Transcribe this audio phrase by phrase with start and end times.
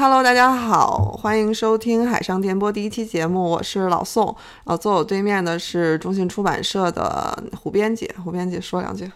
[0.00, 4.34] Hello，大家好，欢迎收听海上电波第一期节目，我是老宋。
[4.64, 9.12] 呃，坐我对面的是中信出版社的胡编辑，胡编辑说两句。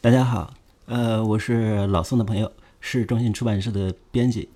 [0.00, 0.52] 大家好，
[0.86, 2.50] 呃，我是老宋的朋友，
[2.80, 4.48] 是中信出版社的编辑。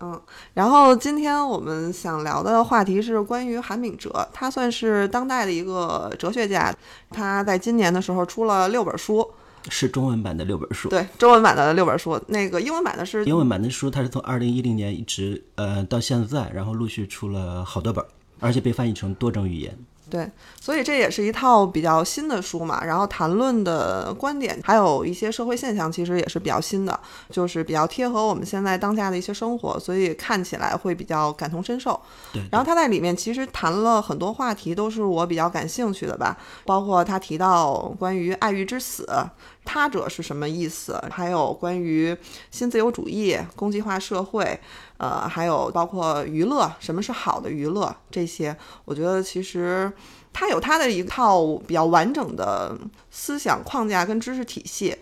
[0.00, 0.18] 嗯，
[0.54, 6.74] 然后今天我们想聊的话题是关于韩炳哲，他算是当代的一个哲学家，
[7.10, 9.30] 他在今年的时候出了六本书。
[9.68, 18.04] 是中文版的六本书，对，中文版的六本书，那个英文版的是英文版的书，它是从二零一零年一直呃到现在，然后陆续出了好多本，
[18.40, 19.76] 而且被翻译成多种语言。
[20.10, 20.30] 对，
[20.60, 26.98] 所以这也是一套比较新的书嘛，然后谈论的观点还有一些社会现象，其实也是比较新的，
[27.30, 32.00] 就是比较贴合我们现在当下的一些生活，所以看起来会比较感同身受。
[32.32, 39.06] 对，然后他在里面其实谈了很多话题，都是我比较感兴趣的吧，包括他提到关于爱欲之死，
[39.64, 42.16] 他者是什么意思，还有关于
[42.50, 44.58] 新自由主义、攻击化社会。
[44.98, 47.94] 呃，还有包括娱乐，什么是好的娱乐？
[48.10, 49.90] 这些，我觉得其实
[50.32, 52.76] 他有他的一套比较完整的
[53.10, 54.96] 思想框架跟知识体系。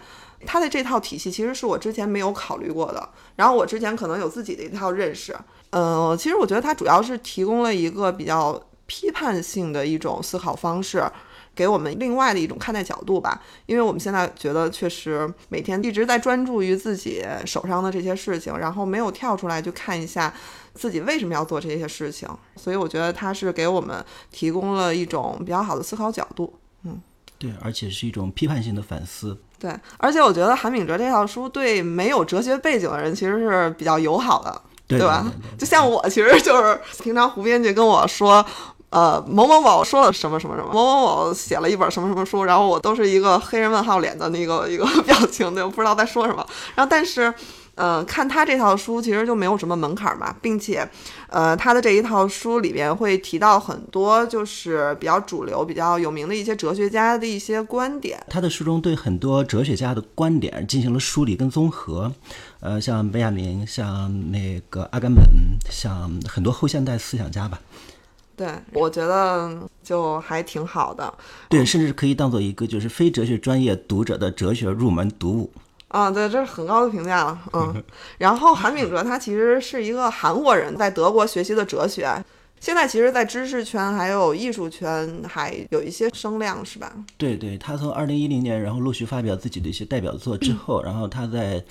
[0.45, 3.09] 他的这套体系其实是我之前没有考虑过的。
[3.37, 5.35] 然后我之前可能有自己的一套认识。
[5.71, 11.11] 嗯，其实我觉得他主要是提供了一个比较批判性的一种思考方式。
[11.57, 20.33] 给我们另外的一种看待角度吧，因为我们现在觉得确实每天一直在专注于自己手上的这些事情，然后没有跳出来去看一下
[20.75, 26.53] 自己为什么要做这些事情，所以我觉得他是给我们提供了一种比较好的思考角度。
[26.85, 27.01] 嗯，
[27.39, 29.37] 对，而且是一种批判性的反思。
[29.59, 35.33] 对，而且我觉得韩炳哲这套书对没有哲学背景的人其实是比较友好的，对吧？
[35.57, 38.45] 就像我，其实就是平常胡编辑跟我说。
[38.91, 46.47] 呃，某某某说了什么什么什么，某某某写了一本什么什么书，然后我都是一个黑人问号脸的那个一个表情，对，我不知道在说什么。
[46.75, 47.35] 然后，但是，
[47.75, 50.89] 呃，看他这套书其实就没有什么门槛嘛，并且，
[51.29, 58.25] 呃，他的这一套书里边会提到很多就是比较主流、比较有名的一些哲学家的一些观点。
[58.31, 62.11] 他的书中对很多哲学家的观点进行了梳理跟综合，
[62.61, 65.25] 呃，像本雅明，像那个阿甘本，
[65.71, 67.61] 像很多后现代思想家吧。
[68.37, 71.13] 对，我觉得就还挺好的。
[71.49, 75.51] 对，甚至可以当做一个就是非哲学专业读者的哲学入门读物。
[75.89, 77.41] 啊，对，这是很高的评价了。
[77.55, 77.83] 嗯，
[78.19, 82.13] 然后韩炳哲他其实是一个韩国人，在德国学习的哲学，
[82.61, 86.93] 现在其实，在知识圈还有艺术圈还有一些声量，是吧？
[87.17, 91.65] 对，对他从二零一零年，然后陆续发表自己的一些代表作之后，然后他在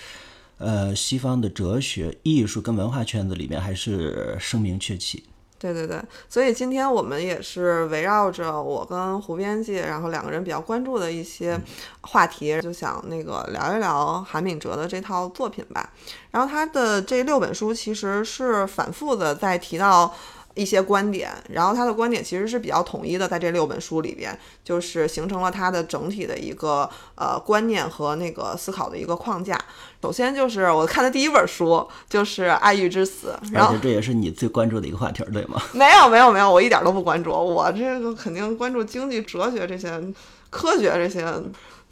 [0.58, 5.24] 呃西方的哲学、艺术跟文化圈子里面还是声名鹊起。
[5.58, 11.60] 对对对，所以今天我们也是围绕着我跟胡编辑，然后两个人比较关注的一些
[12.02, 15.90] 话题，就想那个聊一聊韩炳哲的这套作品吧。
[16.32, 20.14] 然后他的这六本书其实是反复的在提到。
[20.56, 29.60] 一些观点，然后他的观点其实是比较统一的，在这六本书里边，就是形成了他的整体的一个呃观念和那个思考的一个框架。
[30.02, 35.62] 首先就是我看的第一本书就是《爱欲之死》， 然后这也是你最关注的一个话题，对吗？
[35.74, 40.02] 没有没有没有，我一点都不关注，我这个肯定关注经济、哲学这些
[40.50, 41.22] 科学这些。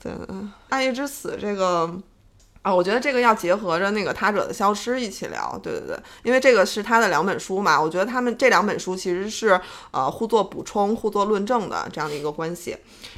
[0.01, 0.12] 对，
[0.69, 1.94] 《爱欲之死》这个。
[2.63, 9.59] 啊，我觉得这个要结合着那个他者的消失一起聊，对对对，因为这个是他的两本书嘛，我觉得他们这两本书其实是
[9.91, 12.75] 呃互作补充、互作论证的这样的一个关系。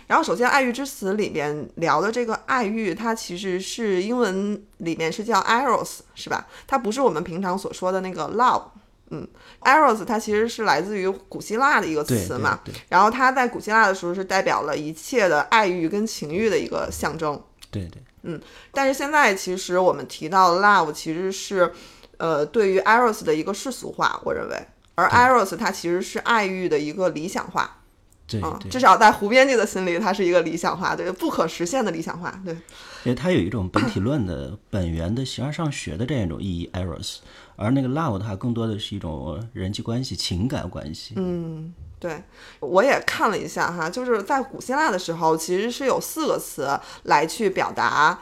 [0.07, 6.47] 然后首先《爱欲之死》里边聊的这个爱欲，它其实是英文里面是叫 eros，是吧？
[6.66, 8.63] 它不是我们平常所说的那个 love，
[9.12, 9.27] 嗯
[9.62, 17.39] ，eros 它其实是来自于古希腊的一个词嘛，然后它在古希腊的时候是代表了一切的爱欲跟情欲的一个象征，
[17.69, 18.01] 对对。
[18.25, 18.41] 嗯，
[18.72, 21.72] 但是现在其实我们提到 love 其实是，
[22.18, 27.84] 呃，对于 eros 的一个世俗化，我认为，而 eros 它其实是爱欲的一个理想化，
[28.28, 32.59] 对，至少在胡编辑的心里，它是一个理想化，对，不可实现的理想化，对，因
[33.06, 37.18] 为它有一种本体论的本源的形而上学的这样一种意义，eros，
[37.56, 41.74] 而那个 love 它更多的是一种人际关系、情感关系，嗯。
[42.06, 42.24] 对，
[42.60, 48.19] 我也看了一下哈，就是在古希腊的时候，其实是有四个词来去表达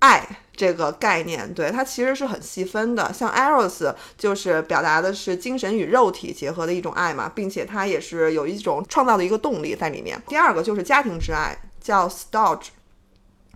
[0.00, 0.26] 爱
[0.56, 1.54] 这个概念。
[1.54, 3.12] 对，它其实是很细分的。
[3.12, 10.20] 像 eros 就是表达的是精神与肉体结合的一种爱嘛，并且它也是有一种创造的一个动力在里面。
[10.26, 12.70] 第二个就是家庭之爱，叫 storge。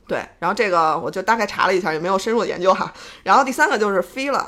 [0.07, 2.95] 对，然后这个我就大概查了一下，也没有深入的研究哈。
[3.25, 4.47] 然后第三个就是 phila。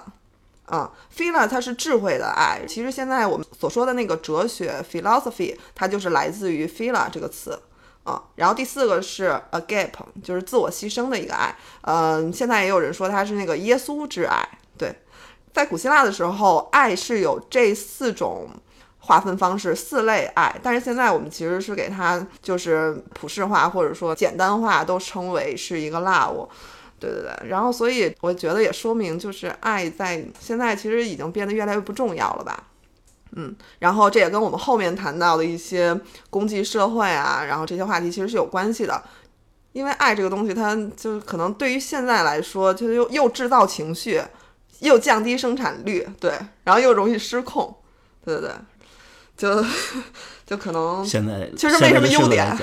[0.70, 2.61] 啊，phila 它是智慧的爱。
[2.64, 7.61] 其实现在我们所说的那个哲学 philosophy，它就是来自于 phila 这个词
[8.05, 8.22] 啊。
[8.37, 11.52] 然后第四个是 a g a p 就是自我牺牲的一个爱。
[11.82, 14.49] 嗯，现在也有人说它是那个耶稣之爱。
[14.78, 14.94] 对，
[15.52, 18.49] 在古希腊的时候，爱是有这四种
[19.00, 20.55] 划分方式，四类爱。
[20.62, 26.46] 但是现在我们其实是给它就是普世化或者说简单化，都称为是一个 love。
[27.00, 32.64] 对对对，然后所以我觉得也说明，就是爱在现在其实已经变得越来越不重要了吧。
[33.32, 35.99] 嗯，然后这也跟我们后面谈到的一些
[36.29, 39.02] 攻击社会啊，然后这些话题其实是有关系的。
[39.73, 44.20] 因为爱这个东西，它就可能对于现在来说，就又又制造情绪，
[44.81, 46.32] 又降低生产率，对，
[46.64, 47.73] 然后又容易失控，
[48.25, 48.52] 对对对，
[49.37, 49.64] 就
[50.44, 52.58] 就可能现在其实没什么优点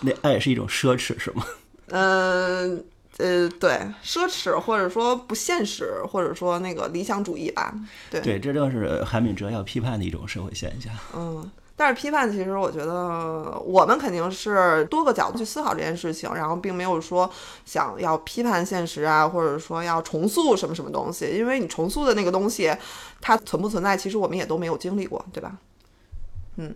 [0.00, 1.44] 那爱是一种奢侈，是吗？
[1.90, 2.78] 嗯 呃，
[3.18, 3.70] 对，
[4.02, 7.74] 奢侈或者说不现实，或者说那个理想主义吧，
[8.10, 10.92] 对，对，这正是韩敏哲要批判的一种社会现象。
[11.14, 11.50] 嗯。
[11.80, 17.30] 但是批判，其实我觉得我们肯定是多个角度去思考这件事情，然后并没有说
[17.64, 22.76] 想要批判现实啊，或者说要重塑什么什么东西，因为你重塑的那个东西，
[23.20, 25.56] 它存不存在，其实我们也都没有经历过，对吧？
[26.56, 26.74] 嗯，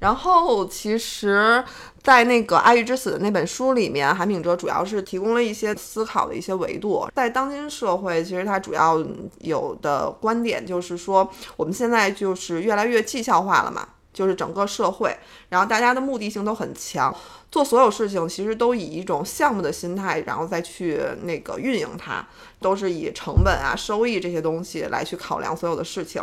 [0.00, 1.62] 然后其实，
[2.02, 7.08] 在那个《爱欲之死》的那本书里面，韩炳哲主要是提供了一些思考的一些维度。
[7.14, 8.98] 在当今社会，其实他主要
[9.38, 13.86] 有的观点就是说，我们现在就是越来越绩效化了嘛。
[14.12, 15.16] 就是整个社会，
[15.50, 17.14] 然后大家的目的性都很强，
[17.48, 22.26] 做所有事情其实都以一种项目的心态，然后再去那个运营它，
[22.60, 26.20] 都是以成本啊、收益这些东西来去考量所有的事情。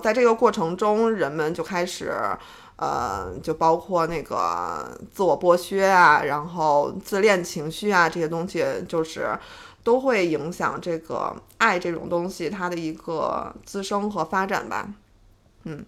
[0.00, 2.10] 在这个过程中，人们就开始，
[2.76, 9.38] 呃，就包括那个自我剥削啊，然后自恋情绪啊这些东西，就是
[9.82, 14.88] 都会影响这个爱这种东西它的一个滋生和发展吧。
[15.64, 15.84] 嗯。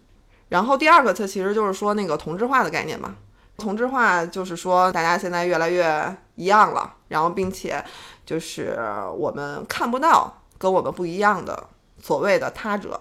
[0.48, 3.16] 然后第二个，它其实就是说那个同质化的概念嘛。
[3.58, 7.84] 同质化就是说大家现在越来越一样了，然后并且
[8.24, 8.78] 就是
[9.14, 11.68] 我们看不到跟我们不一样的
[12.00, 12.98] 所谓的他者，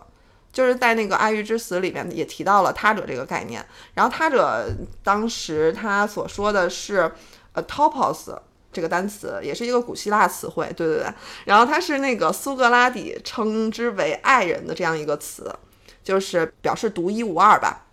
[0.58, 3.64] 就是在那个《爱欲之死》里面也提到了他者这个概念。
[3.94, 4.68] 然后他者
[5.04, 7.12] 当时他所说的是
[7.52, 8.36] 呃 topos
[8.74, 11.14] 这个单词，也是一个古希腊词汇，对对对。
[11.46, 15.54] 然后它是那个苏格拉底称之为“爱人”的这样一个词。
[16.04, 17.86] 就是表示独一无二吧，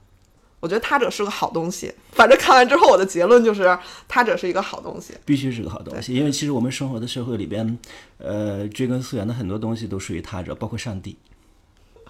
[0.60, 1.92] 我觉得他者是个好东西。
[2.12, 3.76] 反正看完之后，我的结论就是
[4.06, 6.14] 他者是一个好东西，必须是个好东西。
[6.14, 7.76] 因为其实我们生活的社会里边，
[8.18, 11.18] 呃，追根溯源的很多东西都属于他者，包括上帝。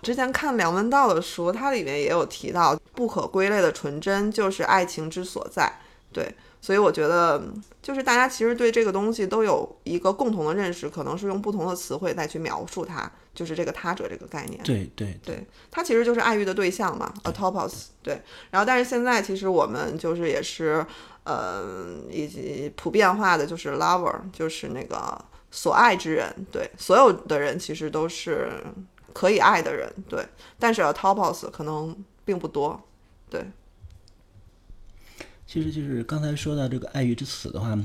[0.04, 5.72] 之前看梁文道的书，它里面也有提到，不可归类的纯真就是爱情之所在。
[6.12, 6.32] 对。
[6.60, 7.42] 所以我觉得，
[7.82, 14.58] 就是大家其实对这个东西都有一个共同的认识，可能是用不同的词汇再去描述它，就是这个他者这个概念。
[14.62, 17.88] 对对对，它其实就是爱欲的对象嘛，atopos。
[18.02, 18.18] 对，
[18.50, 20.82] 然后但是现在其实我们就是也是，
[21.24, 26.34] 呃，以及普遍化的就是 lover，就是那个所爱之人。
[26.50, 28.48] 对，所有的人其实都是
[29.14, 29.90] 可以爱的人。
[30.06, 30.26] 对，
[30.58, 31.96] 但是 atopos 可能
[32.26, 32.78] 并不多。
[33.30, 33.46] 对。
[35.46, 37.78] 其实就是刚才说到这个爱欲之死的话，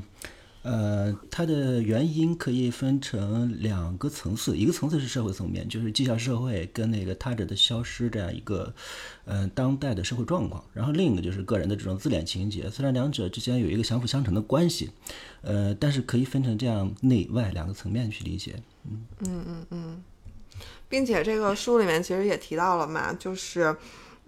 [0.64, 8.74] 呃，它的原因可以分成两个层次，一个层次是社会层面，就是绩效社会跟那个他者的消失这样一个，
[9.26, 10.64] 呃，当代的社会状况。
[10.74, 14.90] 然后另一个就是个人的这种自恋情节，虽然两者之间有一个相辅相成的关系，
[15.42, 18.56] 呃，但是可以分成这样内外两个层面去理解。
[18.90, 20.04] 嗯嗯嗯嗯，
[20.90, 23.74] 并且这个书里面其实也提到了嘛，就是。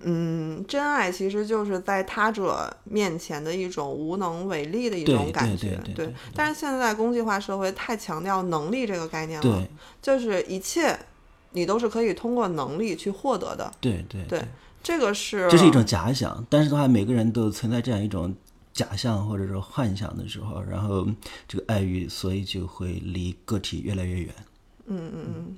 [0.04, 6.12] 嗯，真爱其实就是在他者面前的一种无能为力的一种感觉，对。
[6.34, 9.68] 但是现在工具化社会太强调能力这个概念了，
[10.02, 10.98] 就是一切
[11.52, 14.44] 你都是可以通过能力去获得的，对对对。
[14.82, 18.34] 这个是这是一种假想，但是的话，每个人都存在这样一种
[18.74, 21.08] 假象或者说幻想的时候，然后
[21.48, 24.34] 这个爱欲，所以就会离个体越来越远。
[24.88, 25.58] 嗯嗯嗯。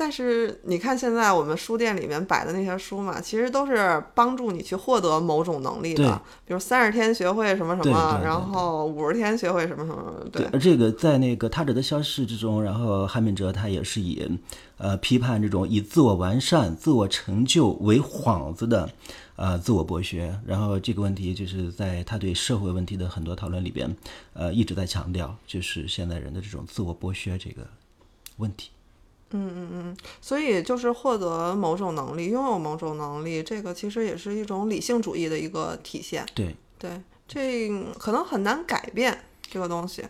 [0.00, 10.26] 但是你看，现在我们书店里面摆的那些书嘛，其实都是帮助你去获得某种能力的，比如三十天学会什么什么，然后五十天学会什么什么。
[10.32, 14.26] 对，而这个在那个他者的消逝之中，然后韩敏哲他也是以
[14.78, 18.88] 呃批判这种以自我完善、自我成就为幌子的
[19.36, 23.94] 呃自我剥削，然后这个问题就是在他对社会问题的很多讨论里边，
[24.32, 27.66] 呃一直在强调，就是现代人的这种自我剥削这个
[28.38, 28.70] 问题。
[29.32, 36.26] 嗯嗯嗯，所以就是获得某种能力，拥有某种能力，这个其实也是一种理性主义的一个体现。
[36.34, 37.68] 对对，这
[37.98, 40.04] 可能很难改变这个东西。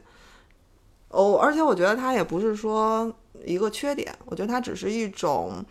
[1.08, 5.62] 哦，而且我觉得它也不是说一个缺点，我觉得它只是一种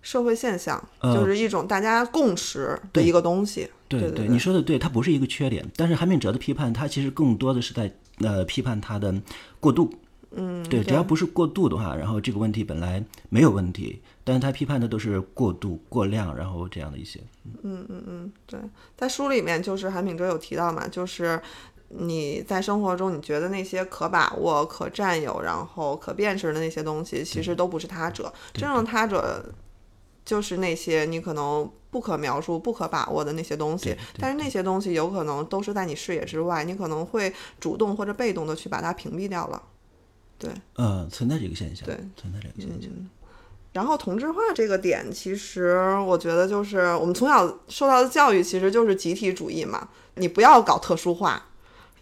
[0.00, 3.68] 社会现象，就是一种大家共识的一个东西。
[3.88, 5.68] 对对，你说的对，它不是一个缺点。
[5.76, 9.12] 但是韩敏哲的批判，他其实更多的是在呃批判他的
[9.58, 9.92] 过度。
[10.32, 17.20] 嗯，对，只要不是过度的话，然后这个问题本来没有问题，但是他批判的都是过度、过量，然后这样的一些。
[17.62, 18.60] 嗯嗯嗯对，
[18.96, 21.40] 在书里面就是韩炳哲有提到嘛，就是
[21.88, 28.32] 你在生活中你觉得那些可把握、可占有，然后可辨识的那些东西，其实都不是他者。
[28.52, 29.52] 真正的他者
[30.24, 39.60] 就是那些你可能不可描述、不可把握的那些东西但是那些东西有可能都是在你视野之外，你可能会主动或者被动的去把它屏蔽掉了。
[40.40, 42.90] 对，呃，存在这个现象，对存在这个现象。
[43.72, 49.86] 然后同质化这个点，其实我觉得就是我们从小受到的教育，其实就是集体主义嘛。
[50.14, 51.40] 你不要搞特殊化，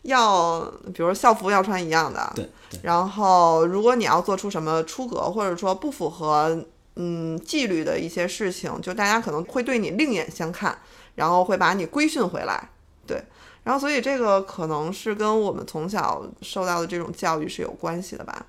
[0.02, 0.60] 要
[0.94, 2.32] 比如校服要穿一样的。
[2.34, 6.64] 对对然后如果你要做出什么出格，或者说不符合
[6.96, 10.78] 嗯纪律的一些事情，就大家可能会对你另眼相看，
[11.16, 12.70] 然后会把你规训回来。
[13.06, 13.22] 对。
[13.64, 18.46] 然后，所以这个可能是跟我们从小受到的这种教育是有关系的吧。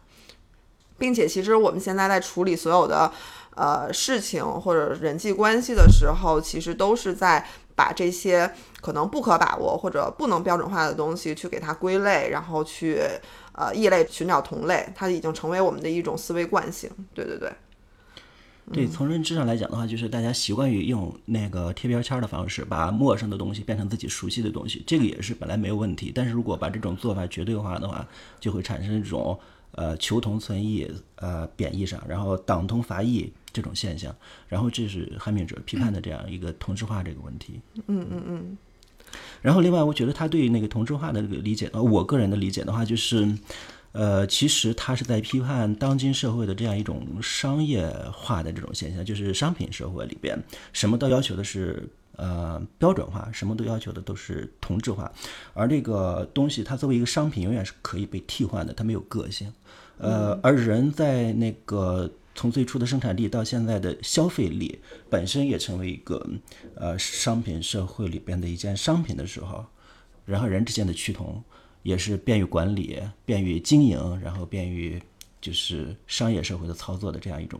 [0.97, 3.11] 并且，其实我们现在在处理所有的
[3.55, 13.01] 呃事情或者人际关系的时候，其实都是在把这些可能不可把握或者不能标准化的东西去给它归类，然后去
[13.53, 16.89] 呃异类寻找同类，它已经成为我们的一种思维惯性。
[17.13, 17.49] 对对对，
[18.71, 26.11] 对，从认知上来讲的话，就是大家习惯于用那个贴标签儿的方式，把陌生的东西变成自己熟悉的东西，这个也是本来没有问题。
[26.13, 28.07] 但是如果把这种做法绝对化的话，
[28.39, 29.37] 就会产生一种
[29.71, 34.15] 呃求同存异，呃贬义上，然后党同伐异这种现象。
[34.47, 37.59] 然后这是汉密者批判的这样一个同质化这个问题。
[37.87, 38.57] 嗯嗯嗯，
[39.41, 43.27] 然后另外，我觉得他对那个同质化的这个理解，呃，我个人的理解的话，就是，
[43.99, 50.41] 呃，其实他是在批判当今社会的这样一种商业化的这种现象，就是商品社会里边
[50.71, 55.11] 什么都要求的是呃标准化，什么都要求的都是同质化，
[55.53, 59.51] 而这个东西它作为一个商品，永远是可以被替换的，它没有个性。
[59.97, 64.79] 呃，而人在那个从最初的生产力到现在的消费力，
[65.09, 66.25] 本身也成为一个
[66.75, 69.65] 呃商品社会里边的一件商品的时候，
[70.23, 71.43] 人和人之间的趋同
[71.89, 75.01] 也是便于管理、便于经营，然后便于
[75.41, 77.59] 就是商业社会的操作的这样一种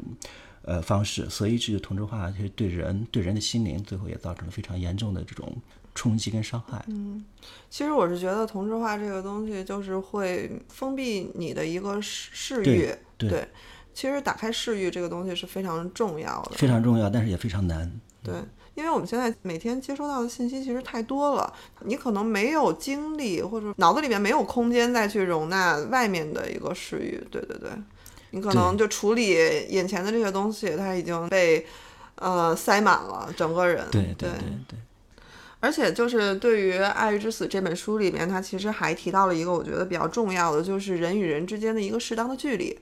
[0.62, 1.28] 呃方式。
[1.30, 5.56] 所以这个同质化其实对人对人的心灵最后也造成了非常严重的这种
[5.96, 6.86] 冲击跟伤害。
[6.88, 7.26] 嗯
[7.70, 12.96] 其实我是觉得同质化这个东西就是会封闭你的一个视视对域。
[13.18, 13.48] 对
[13.94, 16.52] 其实打开视域这个东西是非常重要的。
[16.56, 17.92] 非常重要，但是也非常难。
[18.24, 18.34] 对，
[18.80, 27.22] 因为我们现在每天接收到的信息其实太多了，你可能没有精力或者脑子里面没有空间再去容纳外面的一个视域。
[27.30, 27.70] 对对对，
[28.30, 29.32] 你可能就处理
[29.68, 31.66] 眼前的这些东西，它已经被
[32.16, 33.86] 呃塞满了整个人。
[33.92, 34.80] 对对对对对。
[35.60, 42.80] 而且就是对于《爱欲之死》这本书里面，它其实还提到了一个我觉得比较重要的，就是人与人之间的一个适当的距离。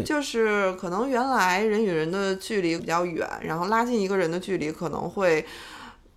[0.00, 5.44] 就是可能原来人与人的距离比较远，然后拉近一个人的距离可能会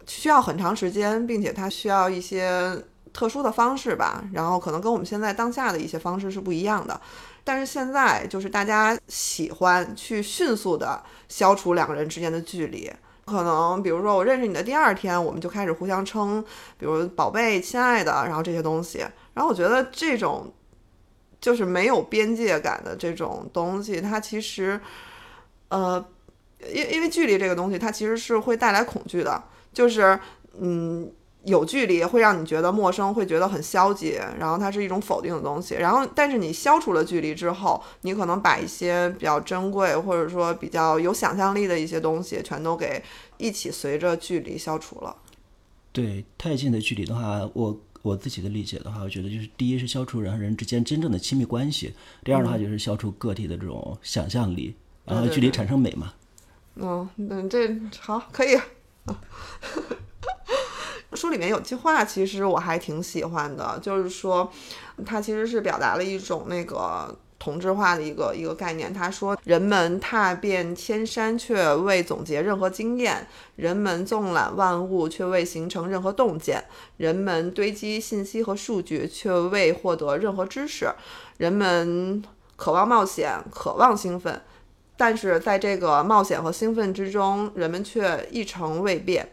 [0.08, 2.78] 需要很长时间，并且它需要一些
[3.12, 7.00] 特殊的方式吧，然后可能跟我们现在当下的一些方式是不一样的。
[7.44, 12.92] 但是现在就是大家喜欢去迅速的消除两个人之间的距离，
[13.26, 16.44] 可能比如说我认识你的第二天，我们就开始互相称，
[16.80, 19.06] 比如宝贝、亲爱的，然后这些东西。
[19.34, 20.52] 然后我觉得这种
[21.46, 24.82] 就是没有边界感的这种东西，它其实，
[25.68, 26.04] 呃，
[26.74, 30.20] 因因为距离这个东西，它其实是会带来恐惧的，就是
[30.60, 31.12] 嗯。
[31.48, 35.76] 有距离会让你觉得陌生，会觉得很消极，然后它是一种否定的东西。
[35.76, 43.04] 然后，但是你消除了距离之后，你可能把一些比较珍贵或者说比较有想象力的一些东西，全都给
[43.38, 45.16] 一起随着距离消除了。
[45.92, 51.94] 对，太近的距离的话，我我自己的理解的话，我觉得就是第一是消除人和人之间真正的亲密关系，
[52.24, 56.14] 第二的话就是消除个体的这种想象力，然后距离产生美嘛。
[56.76, 58.60] 嗯，嗯，这好可以。
[61.14, 64.52] 书里面有句话，其实我还挺喜欢的，就是说，
[65.06, 68.94] 它其实是表达了一种那个同质化的一个一个概念。
[68.94, 73.26] 他说，人们踏遍千山，却未总结任何经验；
[73.56, 76.60] 人们纵览万物，却未形成任何洞见；
[76.98, 80.88] 人们堆积信息和数据，却未获得任何知识；
[81.38, 82.24] 人们
[82.56, 84.42] 渴望冒险，渴望兴奋。
[84.98, 89.30] 但是在这个冒险和兴奋之中，人们却一成未变。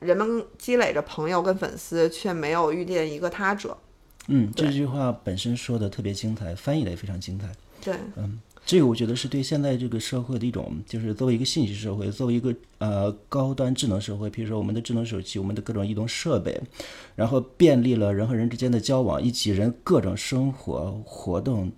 [0.00, 3.78] 人们积累着朋友跟粉丝，却没有遇见一个他者。
[4.28, 7.46] 嗯，这句话本身说的特别精彩，翻译的也非常精彩。
[7.82, 16.58] 对，嗯，这个我觉得是对现在这个社会的一种，就是作为一个信息社会，作为一个呃高端智能社会，比如说我们的智能手机，我们的各种移动设备，
[17.14, 21.70] 然后便利了人和人之间的交往，以及人各种生活活动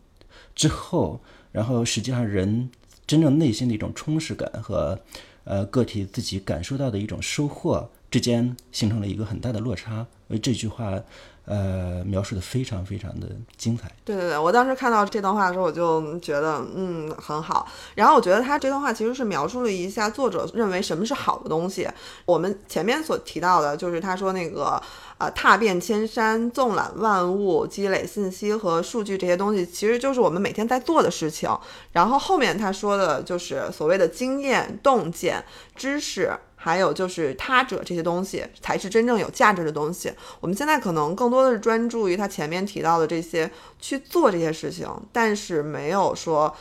[0.55, 2.71] 之后，然后实际上人
[3.09, 4.97] 真正内心的一种充实感和
[5.43, 10.07] 呃个体自己感受到的一种收获之间形成了一个很大的落差。
[10.29, 11.03] 而这句话。
[11.47, 13.91] 呃，描述的非常非常的精彩。
[14.05, 17.67] 对对对，我当时看到这段话的时候，我就觉得嗯很好。
[17.95, 21.89] 然后我觉得他这段话其实是描述了一下作者认为什么是好的东西。
[22.25, 24.83] 我们前面所提到的就是他说那个
[25.19, 31.49] 呃踏遍千山，纵览万物，积累信息和数据这些东西，其实就是我们每天在做的事情。
[31.93, 35.45] 然后后面他说的就是所谓的经验、洞见、
[35.77, 36.37] 知识。
[36.67, 40.13] 还有就是他者这些东西才是真正有价值的东西。
[40.41, 46.53] 我们现在可能更多的是专注于他前面提到的这些去做这些事情，但是没有说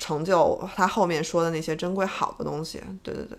[0.00, 2.80] 成就他后面说的那些珍贵好的东西。
[3.04, 3.38] 对对对，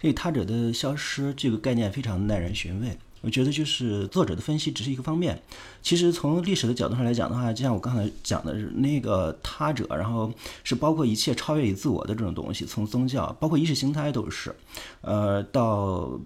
[0.00, 2.96] 所以他者的消失这个概念非常耐人寻味。
[3.20, 5.42] 我觉得就是作者的分析只是一个方面，
[5.82, 10.32] 其实从历史的角度上来讲的话，就像我刚才讲的是那个他者，然后
[10.62, 14.54] 是包括一切超越于自我的这种东西，从宗教，包括意识形态都是，
[15.00, 16.20] 呃，到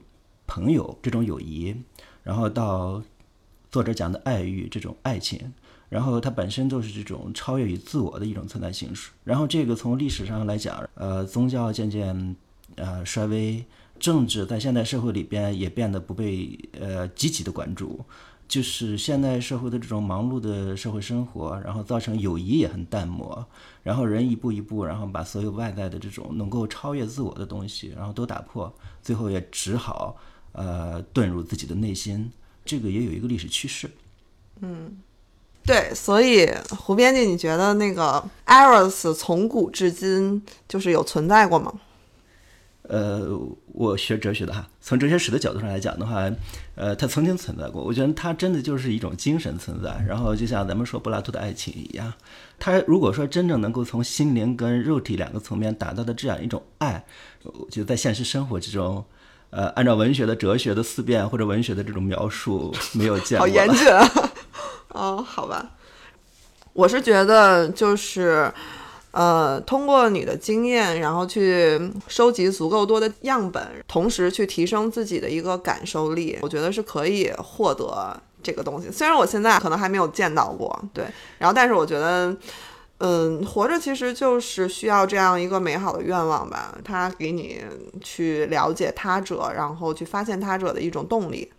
[0.47, 1.75] 朋友这种友谊，
[2.23, 3.03] 然后到
[3.71, 5.55] 作者讲的爱欲这种爱情，
[5.89, 9.11] 然后它本身都是这种超越于自我的一种存在形式。
[9.25, 12.37] 然后这个从历史上来讲，呃，宗教渐渐
[12.77, 13.65] 呃衰微。
[14.03, 18.01] 政治在现代社会里边也变得不被呃积极的关注，
[18.49, 23.47] 就是现代社会的这种忙碌的社会生活，然后造成友谊也很淡漠，
[23.85, 30.17] 然后人一步一步，然后把所有外在的这种能够超越自我的东西，然后都打破，最后也只好
[30.51, 32.33] 呃遁入自己的内心，
[32.65, 33.89] 这个也有一个历史趋势。
[34.63, 34.99] 嗯，
[35.65, 41.73] 对，所以胡编辑，你觉得那个 Eros 从古至今就是有存在过吗？
[42.89, 43.29] 呃，
[43.67, 46.29] 我学哲学的哈，从哲学史的角度上来讲的话，
[46.75, 47.83] 呃，它曾经存在过。
[47.83, 50.05] 我觉得它真的就是一种精神存在。
[50.07, 52.13] 然后就像咱们说柏拉图的爱情一样，
[52.59, 57.05] 它如果说真正能够从心灵跟肉体两个层面达到的这样一种爱，
[57.45, 59.05] 我觉得在现实生活之中，
[59.51, 63.47] 呃，按照文学的哲学的思辨或者文学的这种描述，没有见过。
[63.47, 64.11] 好严谨啊！
[64.91, 65.71] 哦，好吧，
[66.73, 68.53] 我是觉得就是。
[69.13, 78.91] 呃，通过你的经验，然后去收集足够多的样本，同时去提升自己的一个感受力，我觉得是可以获得这个东西。
[78.91, 81.05] 虽然我现在可能还没有见到过，对，
[81.39, 82.35] 然后但是我觉得，
[82.99, 87.63] 嗯，活着其实就是需要这样一个美好的愿望吧，它给你
[88.01, 91.53] 去了解他者，然后去发现他者的一种动力。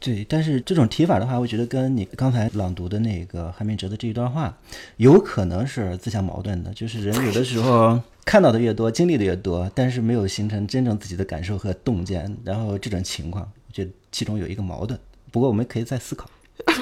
[0.00, 4.56] 对，但是这种提法的话，我觉得跟你刚才朗读的那个韩明哲的这一段话，
[4.96, 6.72] 有可能是自相矛盾的。
[6.72, 14.96] 就是人有的时候看到的越多，经历的越多，但是没有形成真正自己的感受和洞见，然后这种情况，我觉得其中有一个矛盾。
[15.32, 16.30] 不过我们可以再思考。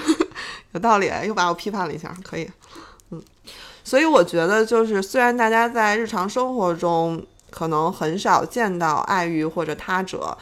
[0.72, 2.46] 有道理，又把我批判了一下，可以。
[3.12, 3.22] 嗯，
[3.82, 10.36] 所以我觉得就是，虽然大家在日常生活中可能很少见到爱欲或者他者。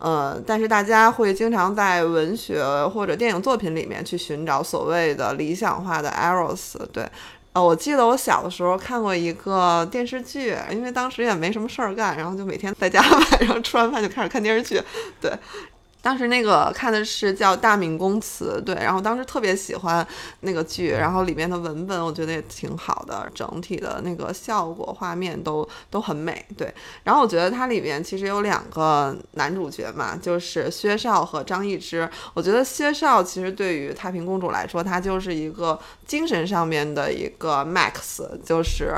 [0.00, 6.76] 呃，但是大家会经常在文学或者电影作品里面去寻找所谓的理想化的 eros。
[6.92, 7.06] 对，
[7.52, 14.82] 呃，我记得我小的时候看过一个电视剧，因为当时也没什么事儿干，然后就每天在家 晚上吃完饭就开始看电视剧。
[15.20, 15.30] 对。
[16.02, 20.06] 当时那个看的是叫《大明宫词》，对，然后当时特别喜欢
[20.40, 26.72] 那个剧，然后里面的文本我觉得也挺好的，整体的那个效果画面都都很美，对。
[27.04, 32.08] 然后我觉得它里面其实有两个男主角嘛，就是薛少和张易之。
[32.34, 38.94] 我觉得薛少其实对于太平公主来说，他就是一个精神上面的一个 max，就是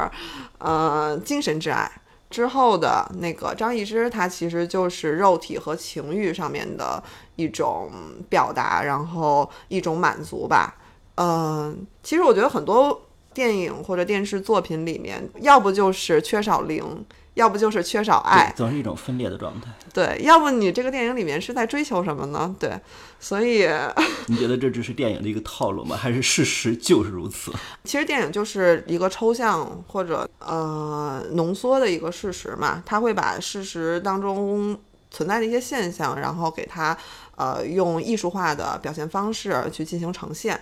[0.59, 1.91] 呃精神之爱。
[2.33, 7.01] 之后的那个张艺之，他其实就是肉体和情欲上面的
[7.37, 7.91] 一种
[8.31, 10.75] 表达，然后一种满足吧。
[11.17, 13.03] 嗯，其实我觉得很多
[13.35, 17.05] 电影或者电视作品里面，要不就是缺少灵。
[17.35, 19.71] 要不就是缺少爱，总是一种分裂的状态。
[19.93, 22.55] 对，要不你这个电影里面是在追求什么呢？
[22.59, 22.79] 对，
[23.19, 23.69] 所以
[24.29, 25.97] 你觉得这只是电影的一个套路吗？
[25.97, 27.51] 还是事实就是如此？
[27.85, 34.79] 其实电影就是一个抽象或者呃浓缩的一个事实嘛，它会把事实当中
[35.11, 36.97] 存在的一些现象，然后给它
[37.37, 40.61] 呃用艺术化的表现方式去进行呈现。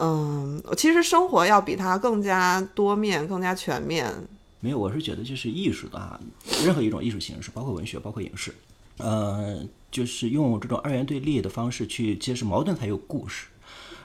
[0.00, 4.12] 嗯，其实生活要比它更加多面、更加全面。
[4.60, 6.20] 没有，我是觉得就是艺术的啊，
[6.64, 8.52] 任何一种艺术形式，包括文学，包括影视，
[8.96, 13.46] 呃，就是用这种二元对立的方式去揭示矛盾才有故事。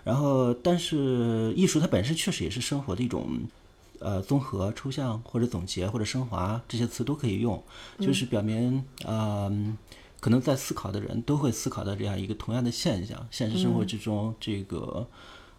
[0.03, 3.25] 然后，但是艺术它本身确实也是生活的一种，
[3.99, 7.63] 呃，综合、抽象或者总结或者升华这些词都可以用，
[7.99, 9.77] 就是表明，嗯，
[10.19, 15.07] 可能在思考的人都会思考到这样一个同样的现象：现实生活之中，这个，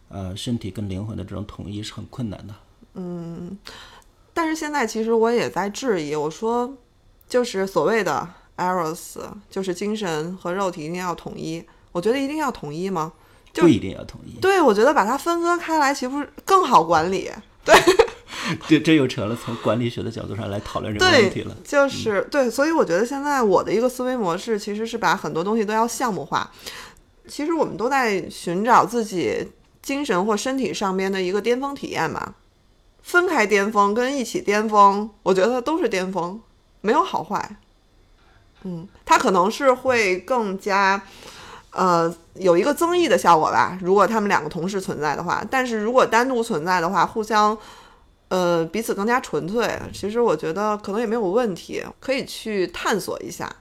[0.08, 2.54] 呃身体跟灵魂的这种统一是很困难的。
[4.34, 6.76] 但是现在其实我也在质疑，我说
[7.26, 13.12] 就是所谓的 eros，就是精神和肉体一定要统一，我觉得一定要统一吗？
[13.52, 17.30] 就不一定要统一，对，我觉得把它分割开来，岂不是更好管理？
[17.64, 17.74] 对
[18.66, 26.50] 这这又成了从管理学的角度上来讨论这个问题了。，就是、对，所以我觉得现在我的一个思维模式其实是把很多东西都要项目化。
[27.28, 29.48] 其实我们都在寻找自己
[29.80, 32.34] 精神或身体上边的一个巅峰体验嘛。
[33.04, 36.40] 分开巅峰跟一起巅峰，我觉得都是巅峰，
[36.80, 37.56] 没有好坏。
[38.62, 41.00] 嗯，它可能是会更加，
[41.70, 43.78] 呃，有一个增益的效果吧。
[43.82, 47.56] 如果他们两个同时存在的话，但是如果单独存在的话，互相
[48.28, 53.54] 呃，彼此更加纯粹，其实我觉得可能也没有问题，可以去探索一下。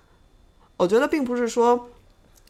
[0.78, 1.90] 我觉得并不是说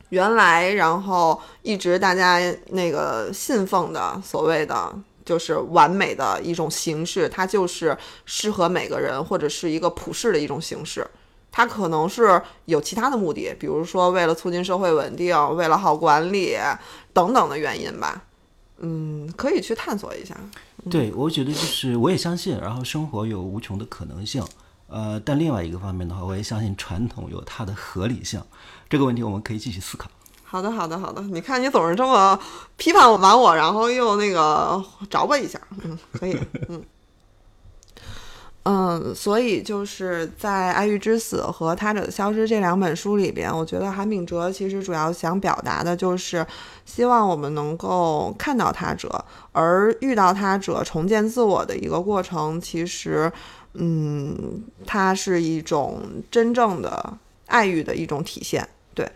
[0.09, 11.05] 原来然后一直大家那个信奉的所谓的就是完美的一种形式，它就是适合每个人或者是一个普世的一种形式。
[11.51, 16.57] 它可能是有其他的目的，比如说为了促进社会稳定，为了好管理
[17.13, 18.23] 等等的原因吧。
[18.79, 20.35] 嗯，可以去探索一下。
[20.89, 24.43] 对，我觉得就是我也相信，然后生活有无穷的可能性，
[24.87, 28.41] 呃，但另外一个方面的话，我也相信传统有它的合理性。
[28.89, 30.09] 这个问题我们可以继续思考。
[30.53, 31.19] 好的，好的，好的。
[31.23, 32.39] 你看你总是这么
[32.77, 36.37] 批判完我，然后又那个找我一下，嗯，可以，
[36.69, 36.79] 嗯。
[38.65, 46.45] 嗯，所以就是在《爱欲之死》和《他者的消失》这两本书里边，我觉得韩炳哲其实主要想表达的就是，
[46.85, 53.29] 希望我们能够看到他者，而遇到他者，重建自我的一个过程，其实，
[53.73, 59.11] 嗯，它是一种真正的爱欲的一种体现，对。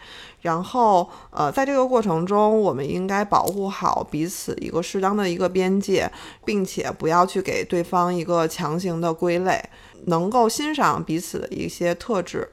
[0.48, 6.10] 然后，呃，在这个过程中，我们应该保护好彼此一个适当的一个边界，
[6.46, 9.62] 并且不要去给对方一个强行的归类，
[10.06, 12.50] 能够欣赏彼此的一些特质，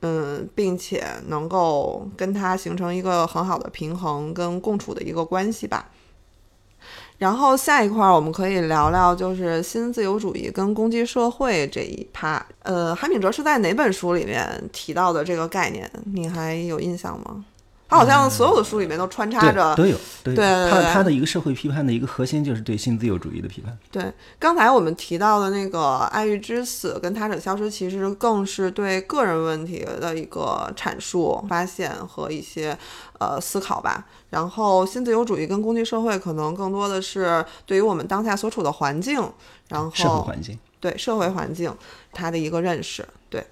[0.00, 5.88] 嗯，并且能够跟他形成一个很好的平衡跟共处的一个关系吧。
[7.18, 12.44] 然后下一块儿我们可以聊聊，就是新自由主义跟攻击社会这一趴。
[12.62, 15.90] 呃，韩炳哲是在哪本书里面提到的这个概念？
[16.12, 17.44] 你还有印象吗？
[17.88, 20.34] 他好像所有的书里面都穿插对着，都有，都有。
[20.34, 23.76] 对对对他他的一个社会批判的一个核心就是对新自由主义的批判。
[23.92, 32.76] 对，刚才我们提到的那个《爱欲之死》跟《他者消失》，其实更是对个人问题的一个阐述、发现和一些
[33.18, 34.04] 呃思考吧。
[34.30, 39.14] 然后新自由主义跟攻击社会，可能更多的是对于我们当下所处的环境，
[39.68, 41.72] 然后社会环境，对社会环境
[42.12, 43.06] 它的一个认识。
[43.30, 43.46] 对，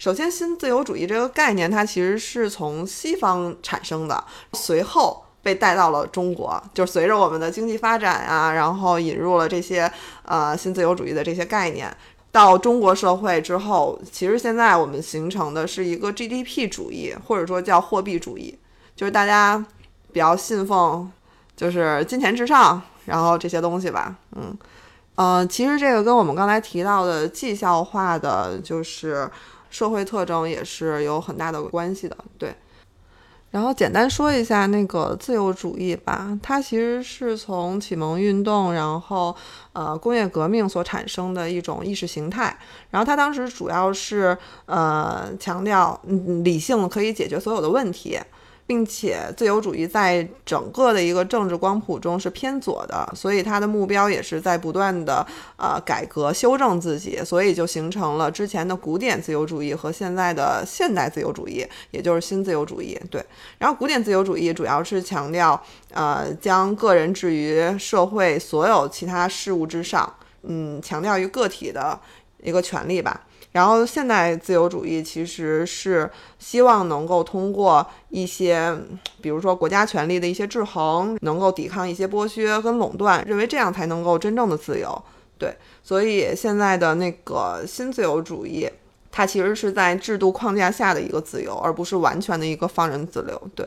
[0.00, 9.92] 首先新自由主义这个概念，它其实是从西方产生的，随后被带到了中国，就随着我们的经济发展啊，然后引入了这些
[10.24, 11.94] 呃新自由主义的这些概念。
[12.32, 18.58] 到中国社会之后，其实现在我们形成的是一个 GDP 主义，或者说叫货币主义，
[18.96, 19.62] 就是大家
[20.14, 21.12] 比较信奉
[21.54, 24.56] 就是金钱至上，然后这些东西吧，嗯。
[25.16, 29.30] 呃，其实这个跟我们刚才提到的绩效化的就是
[29.70, 32.54] 社会特征也是有很大的关系的，对。
[33.50, 39.34] 然后简单说一下那个自由主义吧，它其实是从启蒙运动，然后
[39.72, 42.56] 呃工业革命所产生的一种意识形态。
[42.90, 46.00] 然后它当时主要是呃强调，
[46.44, 48.20] 理性可以解决所有的问题。
[48.70, 62.96] 并且自由主义在整个的一个政治光谱中是偏左的，所以它的目标也是在不断的呃改革修正自己，所以就形成了之前的古典自由主义和现在的现代自由主义，也就是新自由主义。
[63.10, 63.20] 对，
[63.58, 65.60] 然后古典自由主义主要是强调
[65.92, 71.98] 呃将个人置于社会所有其他事物之上，嗯，强调于个体的
[72.40, 73.20] 一个权利吧。
[73.52, 76.08] 然后，现代自由主义其实是
[76.38, 78.72] 希望能够通过一些，
[79.20, 85.02] 比如说国家权力的一些制衡，能够抵抗一些剥削跟垄断，认为这样才能够真正的自由。
[85.36, 88.70] 对，所以现在的那个新自由主义，
[89.10, 93.40] 它其实是在制度框架下的一个自由，而不是完全的一个放任自流。
[93.56, 93.66] 对。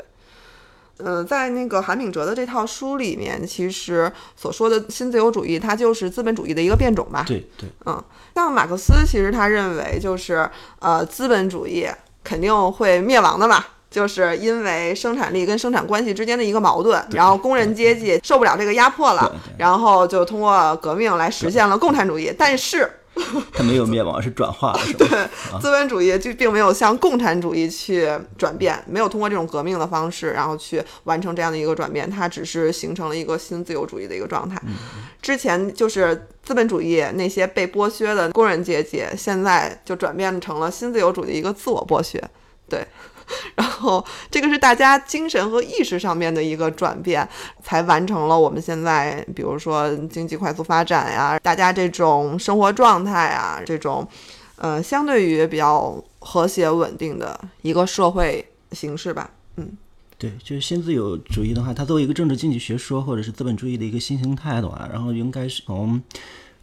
[0.98, 7.24] 呃，在那个韩炳哲的这套书里面，其实所说的新自由主义，它就是资本主义的一个变种吧。
[7.28, 8.02] 对对，嗯，
[8.36, 11.88] 像马克思其实他认为就是呃资本主义
[12.24, 22.34] 肯定会灭亡的嘛，就是因为生产力跟生产关系之间的一个矛盾，然后工人阶级受不了这个压迫了，然后就通过革命来实现了共产主义。
[22.38, 22.90] 但是
[23.54, 25.08] 它没有灭亡，是转化了，是吧？
[25.08, 34.62] 对，资本主义就并没有向共产主义去转变，没有通过这种革命的方式，然后去完成这样的一个转变，它只是形成了一个新自由主义的一个状态。
[35.22, 42.22] 之前就是资本主义那些被剥削的工人阶级，现在就转变成了新自由主义一个自我剥削。
[42.68, 42.86] 对。
[43.56, 47.28] 然后，这个是大家精神和意识上面的一个转变，
[47.62, 54.08] 才完成了我们现在，比如说经济快速发展呀，大家这种生活状态啊，这种，
[54.56, 59.30] 呃，相对于比较和谐稳定的一个社会形式吧。
[59.58, 59.78] 嗯，
[60.18, 66.02] 对，就是新自由主义的话，它作为一个政治经济学说，或者是资本主义的一个新形态的话，然后应该是从。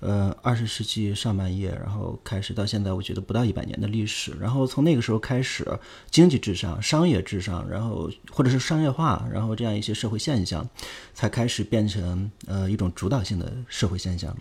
[0.01, 4.33] 呃，二十世纪上半叶，然后开始到现在，我觉得不到一百年的历史。
[4.41, 5.67] 然后从那个时候开始，
[6.11, 10.67] 经济至上、商业至上，然后或者是商业化，然后这样一些社会现象，
[11.13, 14.35] 才开始变成呃一种主导性的社会现象。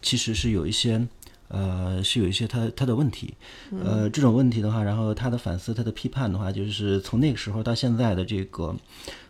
[0.00, 1.04] 其实是有一些，
[1.48, 3.34] 呃，是有一些它它的问题。
[3.82, 8.72] 呃，这种问题的话，然后他的反思、他的批判的话，就是从那个时候到现在的这个，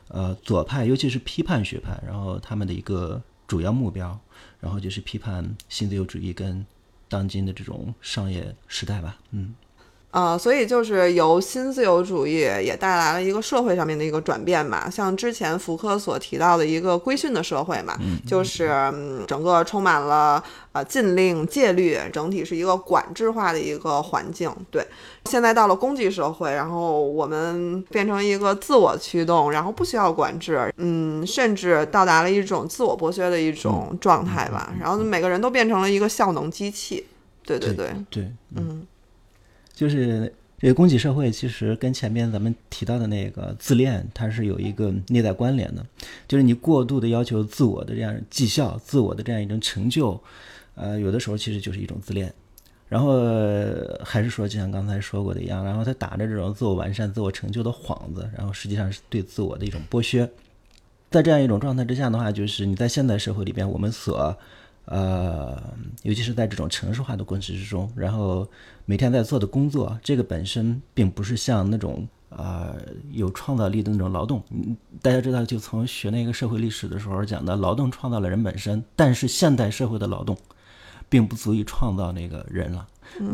[0.09, 4.21] 呃，左派，尤其是批判学派，然后他们的一个主要目标。
[4.63, 6.65] 然后就是批判新自由主义跟
[7.09, 9.55] 当今的这种商业时代吧，嗯。
[10.13, 18.71] 呃，所以就是由新自由主义也带来了一个社会上面的一个转变嘛，像之前福柯所提到的一个规训的社会嘛，就是
[19.27, 24.55] 整个充满了呃禁令戒律，整体是一个管制化的一个环境。
[24.71, 24.87] 对，
[25.25, 34.75] 现在到了公济社会，然后我们变成一个自我驱动，然后不需要管制，嗯，甚至到达了一种自我剥削的一种状态吧。
[34.79, 37.07] 然后每个人都变成了一个效能机器。
[37.47, 38.87] 对对对对，嗯。
[39.83, 45.85] 就是这个供给社会，其实跟前面咱们提到的那个自恋，它是有一个内在关联的。
[46.29, 50.23] 就是你过度的要求自我的这样绩效、自我的这样一种成就，
[50.77, 52.33] 呃，有的时候其实就是一种自恋。
[52.89, 53.19] 然后
[54.05, 60.31] 还是说，就像刚才说过的一样，然后他打着这种自我完善、自我成就的幌子，然后实际上是对自我的一种剥削。
[61.11, 64.39] 在这样一种状态之下的话，就是你在现代社会里边，我们所
[64.85, 65.61] 呃，
[66.03, 68.49] 尤其是在这种城市化的过程之中，然后
[68.85, 72.77] 每天在做的工作，这个本身并不是像那种呃
[73.11, 74.43] 有创造力的那种劳动。
[74.51, 80.37] 嗯，大家知道，就从学那个社会历史的时候讲的，劳动创造了人本身，但是现代社会的劳动，
[81.09, 82.87] 并不足以创造那个人了。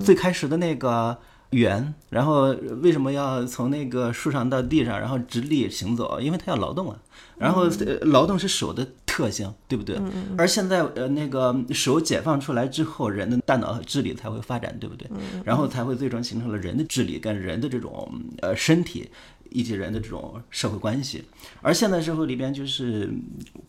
[0.05, 1.19] 最开始的那个。
[1.51, 6.21] 圆，然后为什么要从那个树上到地上，然后直立行走？
[6.21, 6.99] 因为它要劳动啊。
[7.39, 7.69] 然后
[8.03, 9.97] 劳动是手的特性，对不对？
[10.37, 15.09] 而现在呃，那个手解放出来之后，人的大脑和智力才会发展，对不对？
[15.45, 19.09] 然后才会最终形成了人的智力跟人的这种呃身体。
[19.51, 21.25] 以及人的这种社会关系，
[21.63, 23.11] 而现代社会里边，就是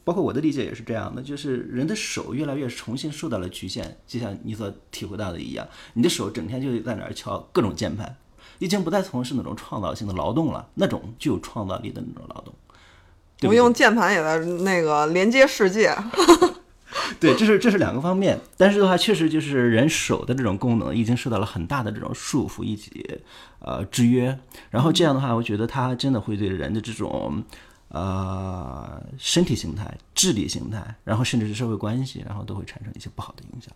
[0.04, 8.16] 包括我的理解也是这样的，就是人的手越来越重新受到了局限，就像你所体会到的一样，你的手整天就在那儿敲各种键盘，
[8.60, 12.54] 已经不再从事那种创造性的劳动了，那种具有创造力的那种劳动。
[13.44, 15.96] 我用键盘也在那个连接世界。
[17.20, 23.06] 对，这是这是两个方面，但是的话，确实就是人手的这种功能已经受到了很大的这种束缚以及
[23.60, 24.38] 呃制约，
[24.70, 27.44] 然后这样的话，我觉得它真的会对人的这种
[27.90, 33.74] 呃身体形态、智力形态，然后甚至是社会关系，然后都会产生一些不好的影响。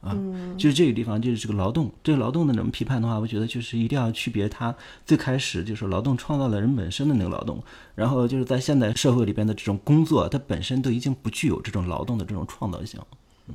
[0.00, 0.16] 啊，
[0.56, 7.62] 就是这个地方，就是这个劳动，这个劳动的那种批判的话，我觉得就是一定要区别它最开始就是劳动创造了人本身的那个劳动，
[7.94, 12.98] 然后就是在现代社会里边的这种工作，它本身都已经不具有这种劳动的这种创造性。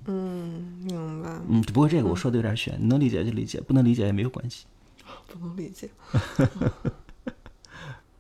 [0.06, 1.30] 嗯，明白。
[1.50, 4.66] 嗯，不过这个我说的有点悬，你能理解就理解，不能理解也没有关系。
[5.28, 5.90] 不能理解。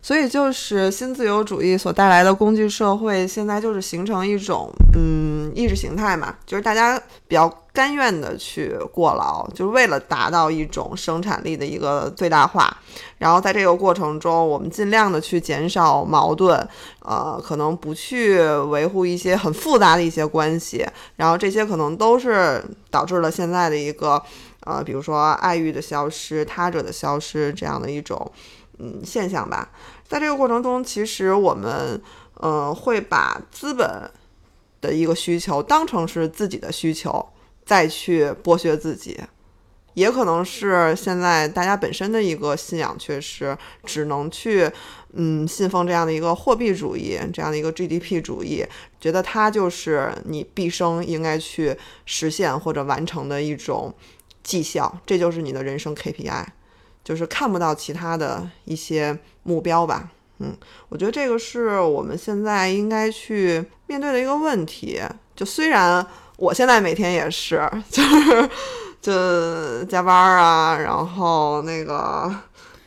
[0.01, 12.75] 所以就是新自由主义所带来的工具社会，现在就是形成一种嗯意识形态嘛，就是大家比较甘愿的去过劳，就是为了达到一种生产力的一个最大化。
[13.17, 16.67] 然后在这个过程中，我们尽量的去减少矛盾，
[16.99, 20.85] 呃，可能不去维护一些很复杂的一些关系。
[21.17, 24.21] 然后这些可能都是导致了现在的一个
[24.61, 28.31] 呃，比如说爱欲的消失、他者的消失这样的一种
[28.79, 29.69] 嗯现象吧。
[30.07, 31.99] 在这个过程中，其实我们，
[32.35, 34.09] 呃，会把资本
[34.85, 37.25] 的一个需求当成是自己的需求，
[37.65, 39.19] 再去剥削自己，
[39.93, 44.69] 也可能是现在大家本身的一个信仰，缺失只能去，
[45.13, 48.65] 嗯，信奉这样的一个货币主义，这样的一个 GDP 主义，
[48.99, 53.93] 觉得它就是你毕生应该去实现或者完成的一种
[54.43, 56.45] 绩效，这就是你的人生 KPI。
[57.03, 60.55] 就是看不到其他的一些目标吧，嗯，
[60.89, 65.01] 我觉得这个是我们现在应该去面对的一个问题。
[65.35, 66.05] 就虽然
[66.37, 68.49] 我现在每天也是，就是
[69.01, 72.33] 就加班啊，然后那个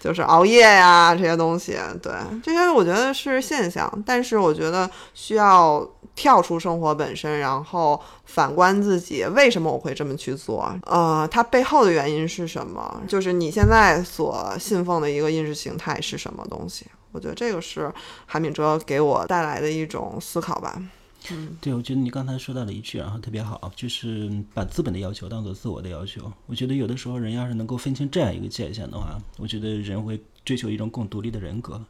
[0.00, 10.74] 就是熬夜呀这些东西，对这些我觉得是现象，但是我觉得需要跳出生活本身，然后反观自己，为什么我会这么去做？
[10.86, 13.00] 呃，它背后的原因是什么？
[13.06, 16.86] 就是你现在所信奉的一个意识形态是什么东西？
[17.12, 17.92] 我觉得这个是
[18.26, 20.82] 韩敏哲给我带来的一种思考吧。
[21.30, 26.32] 嗯，对，我觉得你刚才说到了一句，然后特别好，就是把资本的要求当做自我的要求。
[26.46, 31.84] 我觉得有的时候人要是能够分清这样一个界限的话，我觉得人会追求一种更独立的人格。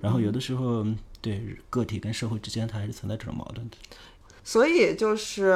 [0.00, 0.86] 然后有的时候，
[1.22, 3.76] 对个体跟社会之间，它还是存在这种矛盾的。
[4.46, 5.54] 所以就是，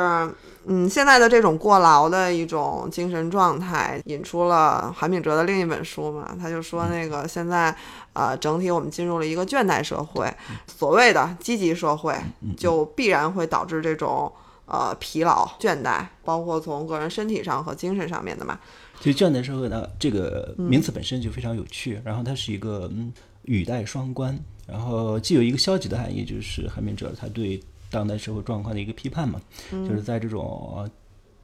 [0.64, 6.34] 嗯，现在的这种过劳的一种精神状态，引出了韩炳哲的另一本书嘛。
[6.40, 7.76] 他就说，那个现在，
[8.14, 10.32] 呃，整体我们进入了一个倦怠社会，
[10.66, 12.16] 所谓的积极社会，
[12.56, 14.32] 就必然会导致这种
[14.64, 18.58] 呃疲劳、倦怠，包括从个人身体上和精神上面的嘛。
[18.98, 27.60] 所以倦怠社会呢，这个名词本身就非常有趣，然后它是一个嗯语带双关，然后既有一个消极的含义，就是韩炳哲他对。
[27.90, 30.88] 当代社会状况的一个批判嘛，就是在这种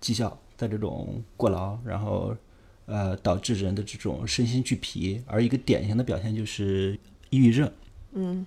[0.00, 2.36] 绩效，在这种过劳，然后
[2.86, 6.98] 呃导致人的这种身心俱疲，而一个典型的表现就是
[7.30, 7.70] 抑郁症。
[8.12, 8.46] 嗯，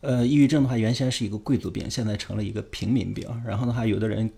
[0.00, 3.26] 呃，抑郁症的话，原先是一个贵族病，现在成了一个平民病。
[3.46, 4.30] 然后的话，有的人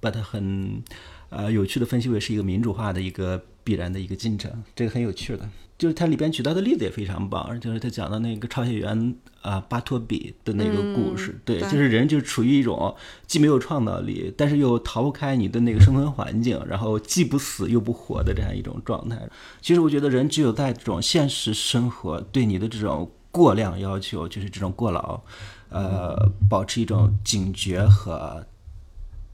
[0.00, 0.82] 把它很
[1.28, 5.48] 呃有趣的分析为是一个民主化的一个必然的一个进程，这个很有趣的。
[5.78, 19.28] 就是它里边举到的例子也非常棒，就是他讲的那个抄写员啊巴托比的那个故事，对，就是人就处于一种既没有创造力，但是又逃不开你的那个生存环境，然后既不死又不活的这样一种状态。
[19.60, 25.20] 其实我觉得人只有在这种现实生活对你的这种过量要求，就是这种过劳，
[25.68, 28.46] 呃，保持一种警觉和。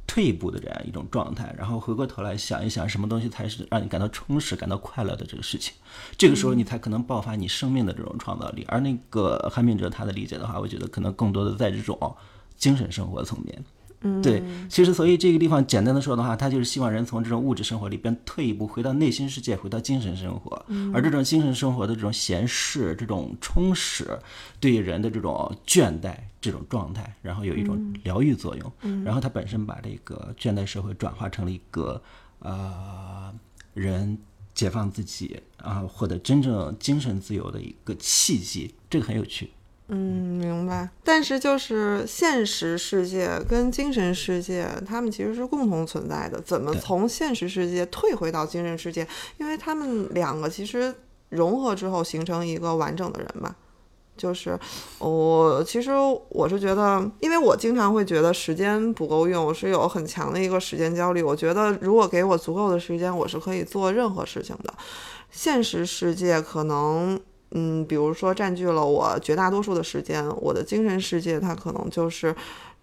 [0.09, 5.75] 退一步的这样一种状态，然后回过头来想一想，什么东西才是让你感到充实、感到快乐的这个事情，
[6.16, 8.64] 这个时候你才可能爆发你生命的这种创造力。
[8.66, 12.16] 而那个韩炳哲他的理解的话，我觉得可能更多的在这种
[12.57, 13.62] 精神生活层面。
[14.03, 20.65] 嗯，对，其实所以这个地方简单的说的话，他就是希望人从这种物质生活里边退一步，回到内心世界，回到精神生活。
[20.95, 24.17] 而这种精神生活的这种闲适、这种充实，
[24.61, 28.73] 对于人的这种倦怠这种状态，然后有一种疗愈作用。
[29.05, 32.01] 然后他本身把这个倦怠社会转化成了一个
[32.39, 33.35] 呃
[33.75, 34.17] 人
[34.55, 39.51] 解放自己啊，获得真正精神自由的一个契机，这个很有趣。
[39.90, 39.96] 嗯，
[40.38, 40.87] 明白。
[41.03, 46.38] 但是就是现实世界跟精神世界，他们其实是共同存在的。
[46.42, 49.09] 怎么从现实世界退回到精神世界？
[49.38, 50.94] 因为他们两个其实
[51.31, 53.57] 融合之后形成一个完整的人嘛。
[54.14, 54.59] 就是
[54.98, 55.92] 我其实
[56.29, 61.22] 我是觉得，因为我经常会觉得时间不够用，我是有很强的一个时间焦虑。
[61.22, 64.74] 我觉得如果给我足够的时间，我是可以做任何事情的。
[65.31, 67.18] 现实世界可能。
[67.53, 72.35] 嗯，比如说占据了我绝大多数的时间，我的精神世界它可能就是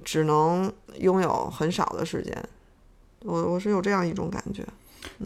[0.03, 2.35] 只能拥有很少的时间，
[3.19, 4.65] 我我是有这样一种感觉。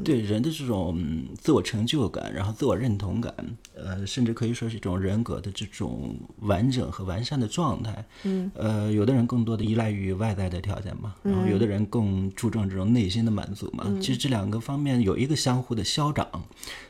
[0.03, 0.97] 对人的这种
[1.39, 3.33] 自我成就感，然后自我认同感，
[3.75, 8.05] 呃，甚至可以说是一种人格的这种完整和完善的状态。
[8.23, 13.85] 嗯，呃，有的人更多的依赖于外在的条件嘛，然后有的人更注重这种内心的满足嘛。
[13.99, 16.27] 其实这两个方面有一个相互的消长，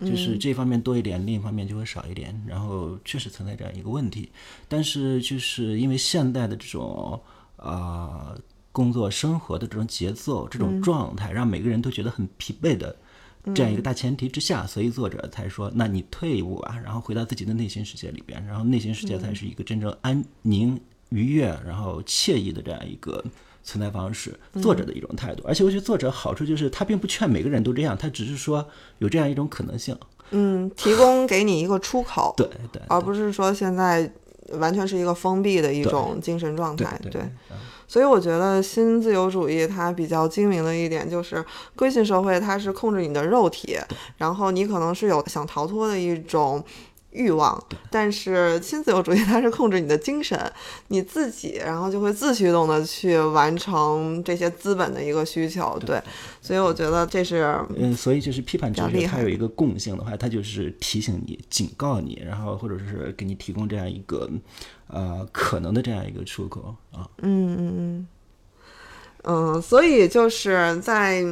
[0.02, 4.30] 就是这方面多一点，另一方面就会少一点，然后确实存在这样一个问题。
[4.68, 7.20] 但是就是因为现代的这种
[7.56, 8.36] 啊。
[8.80, 12.96] 工作生活的这种节奏、这种状态，让每个人都觉得很疲惫的
[13.54, 23.22] 这样一个大前提之下，所以作者才说：那你退一步啊，然后回到自己的内心世界里边，然后内心世界才是一个真正安宁、愉悦，然后惬意的这样一个
[23.66, 24.34] 存在方式。
[24.62, 28.66] 作者的一种态度，而且我觉得作者好处就是他并不劝每个人都这样，他只是说
[29.00, 29.94] 有这样一种可能性，
[30.32, 34.10] 嗯，提供给你一个出口， 对对，而不是说现在
[34.54, 37.22] 完全是一个封闭的一种精神状态，对。
[37.90, 41.44] 所以我觉得新自由主义它比较精明的一点就是，
[41.76, 43.78] 规训社会它是控制你的肉体，
[44.18, 46.64] 然后你可能是有想逃脱的一种。
[47.12, 50.40] 欲望，但是新自由主义它是控制你的精神，
[50.90, 56.00] 你自己，然后就会自驱动的去完成这些资本的一个需求，对，
[56.40, 64.30] 所以我觉得这是，嗯，所以就是批判哲学它有一个共性的话，它就是提醒你、警告你，然后或者是给你提供这样一个，
[64.90, 68.08] 呃，可能的这样一个出口啊，嗯嗯嗯，
[69.24, 71.24] 嗯，所以就是在。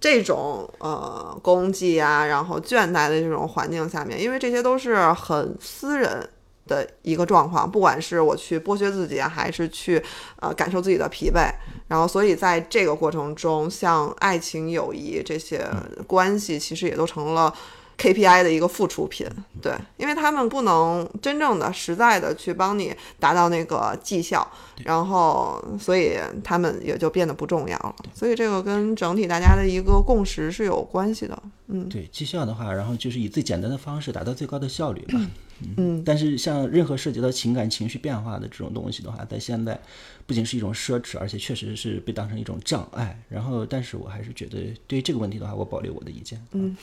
[0.00, 6.28] 这种呃功绩啊，然后倦怠的这种环境下面，因为这些都是很私人
[6.66, 10.02] 的一个状况，不管是我去剥削自己，还是去
[10.40, 11.50] 呃感受自己的疲惫，
[11.88, 15.66] 然后所以在这个过程中，像爱情、友谊这些
[16.06, 17.54] 关系，其实也都成了。
[17.96, 19.26] KPI 的一个付出品，
[19.62, 24.46] 对，因为他们不能真正的、实在的去帮你达到那个绩效，
[24.84, 27.94] 然后所以他们也就变得不重要了。
[28.12, 31.40] 所以这个跟整体大家的一个共识是有关系的。
[31.68, 35.18] 嗯，对，绩效的话，然后就是以最简单的方式达到最高的效率吧。
[35.76, 39.80] 嗯，但是像任何涉及到情感情绪变化的这种东西的话，在现在
[40.26, 43.18] 不仅是一种奢侈，而且确实是被当成一种障碍。
[43.28, 46.42] 然后，但是我还是觉得对于这个问题的话，我保留我的意见。
[46.52, 46.76] 嗯，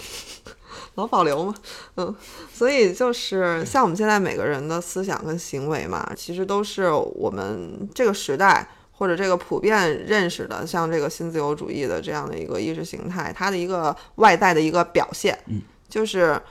[0.96, 1.56] 老保留嘛。
[1.98, 2.16] 嗯，
[2.54, 15.38] 所以就是像我们现在每个人的思想跟行为嘛，其实都是我们这个时代或者这个普遍认识的，像这个新自由主义的这样的一个意识形态，它的一个外在的一个表现。
[15.48, 16.42] 嗯，就是。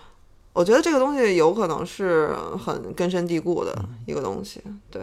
[0.52, 3.72] 我觉得这个东西有可能是很根深蒂固的
[4.04, 5.00] 一个东西，对，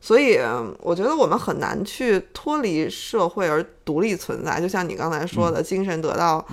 [0.00, 0.38] 所以
[0.80, 4.60] 我觉得我们很难去脱离社会而独立存在。
[4.60, 6.44] 就像你刚才说的，精神得到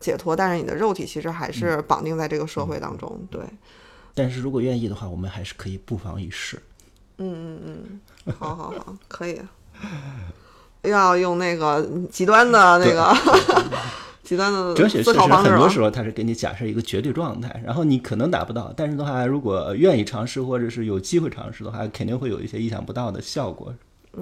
[0.00, 3.20] 解脱，但是你的肉体其实还是绑定在这个社会当中。
[3.30, 3.40] 对，
[4.14, 6.60] 但是如果愿意的话，我们还是可以不妨一试。
[7.18, 9.40] 嗯嗯嗯，好好好，可以。
[10.82, 13.14] 要用那个极端的那个。
[14.26, 23.72] 极端的哲学思考方式，很多时候它是给你假设一个绝对状态，然后你可能达不到，但是的话，如果愿意尝试或者是有机会尝试的话，肯定会有一些意想不到的效果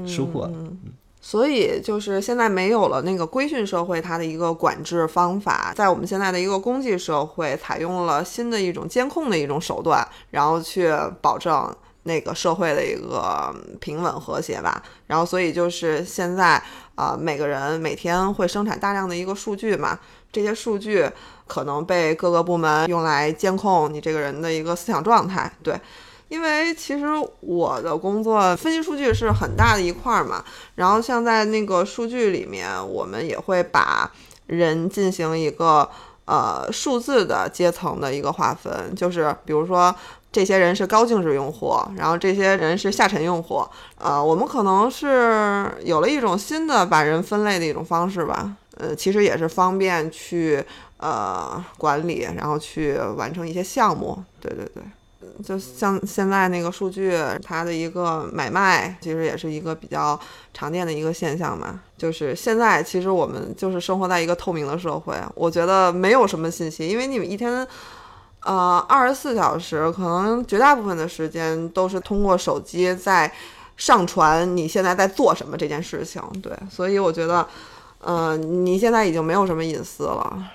[0.06, 0.50] 收获。
[0.52, 0.76] 嗯，
[1.22, 10.92] 所以就是现在没有了那个规训社会它的一个管制方法，在我们现在的一个公济社会，采用了新的一种监控的一种手段，然后去
[11.22, 11.74] 保证。
[12.04, 16.62] 那个社会的一个平稳和谐吧，然后所以就是现在
[16.94, 19.98] 啊，每个人每天会生产大量的一个数据嘛，
[20.30, 21.10] 这些数据
[21.46, 25.50] 可能被各个部门用来监控你这个人的一个思想状态。
[25.62, 25.80] 对，
[26.28, 27.06] 因为其实
[27.40, 30.44] 我的工作分析数据是很大的一块儿嘛，
[30.74, 34.12] 然后像在那个数据里面，我们也会把
[34.46, 35.88] 人进行一个
[36.26, 39.94] 呃数字的阶层的一个划分，就是比如说。
[40.34, 43.64] 这些人是高净值用户，然后这些人是下沉用户。
[43.98, 48.52] 呃，我们可能是有了一种新的把人分类的一种方式吧。
[48.78, 50.60] 呃，其实也是方便去
[50.96, 54.20] 呃管理，然后去完成一些项目。
[54.40, 54.82] 对对对，
[55.44, 60.18] 就像现在那个数据，它的一个买卖，其实也是一个比较
[60.52, 61.78] 常见的一个现象嘛。
[61.96, 67.64] 就是现在，其实我们就是生活在一个透明的社会，我觉得没有什么信息，因为你们一天。
[68.44, 73.32] 呃，二十四小时，可能绝大部分的时间都是通过手机在
[73.76, 76.22] 上传你现在在做什么这件事情。
[76.42, 77.46] 对，所以我觉得，
[78.00, 80.50] 呃，你现在已经没有什么隐私了。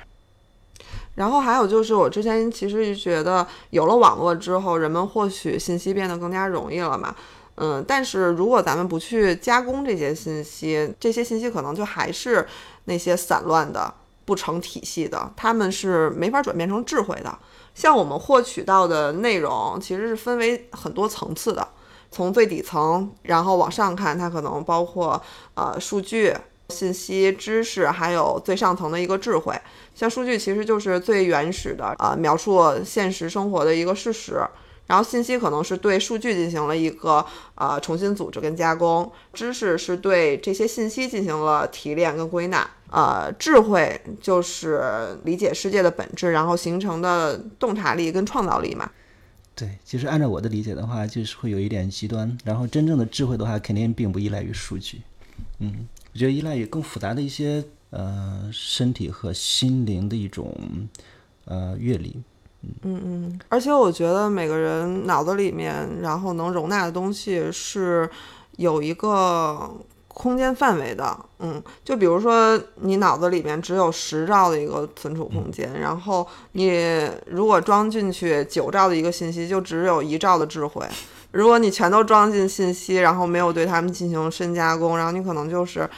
[1.16, 7.14] 然后还有就是，我之前其实觉得有了网络之后，人们获取信息变得更加容易了嘛。
[7.56, 12.48] 嗯，但是如果咱们不去加工这些信息，这些信息可能就还是
[12.86, 17.38] 那些散乱的、不成体系的，他们是没法转变成智慧的。
[17.80, 21.66] 像我们获取到的内容，其实是分为很多层次的，
[22.12, 25.22] 从最底层，然后往上看，它可能包括
[25.54, 26.36] 呃数据、
[26.68, 29.56] 信息、知识，还有最上层的一个智慧。
[29.96, 34.46] 像数据其实就是最原始的，呃，描述现实生活的一个事实。
[34.88, 37.26] 然后信息可能是对数据进行了一个
[37.56, 48.90] 呃重新组织跟加工，知识是对这些信息进行了提炼跟归纳，呃，智慧就是理解世界的本质，然后形成的洞察力跟创造力嘛。
[49.56, 52.38] 对，其实按照我的理解的话，就是会有一点极端。
[52.46, 55.02] 然后真正的智慧的话，肯定并不依赖于数据，
[55.60, 60.56] 嗯，我觉得依赖于更复杂的一些呃身体和心灵的一种
[61.46, 62.16] 呃阅历。
[62.84, 68.10] 嗯嗯，而且我觉得每个人脑子里面，然后能容纳的东西是
[68.58, 69.70] 有一个
[70.10, 71.18] 空间范围的。
[71.40, 80.86] 嗯，就比如说你脑子里面只有十兆的一个存储空间，然后你如果装进去九兆的一个信息，就只有一兆的智慧。
[81.32, 85.90] 如果你全都装进信息，然后没有对它们进行深加工，然后你可能就是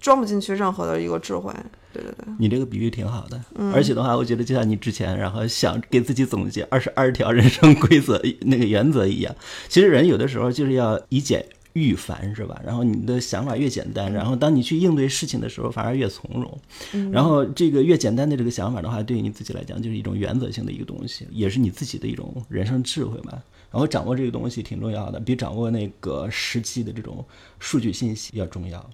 [0.00, 1.52] 装不进去任何的一个智慧。
[1.92, 3.40] 对对对，你这个比喻挺好的，
[3.72, 9.32] 而且的话，我觉得就像你之前然后想给自己总结二十二条人生规则那个原则一样，
[9.68, 12.60] 其实人有的时候就是要以简驭繁，是吧？
[12.64, 17.12] 然后你的想法越简单，然后当你去应对事情的时候，反而越从容。
[17.12, 23.32] 然后这个越简单的这个想法的话，对于你自己来讲就是一种原则性的一个东西，也是你自己的一种人生智慧嘛。
[23.70, 27.24] 然后掌握这个东西挺重要的，比掌握那个实际的这种
[27.58, 28.90] 数据信息要重要。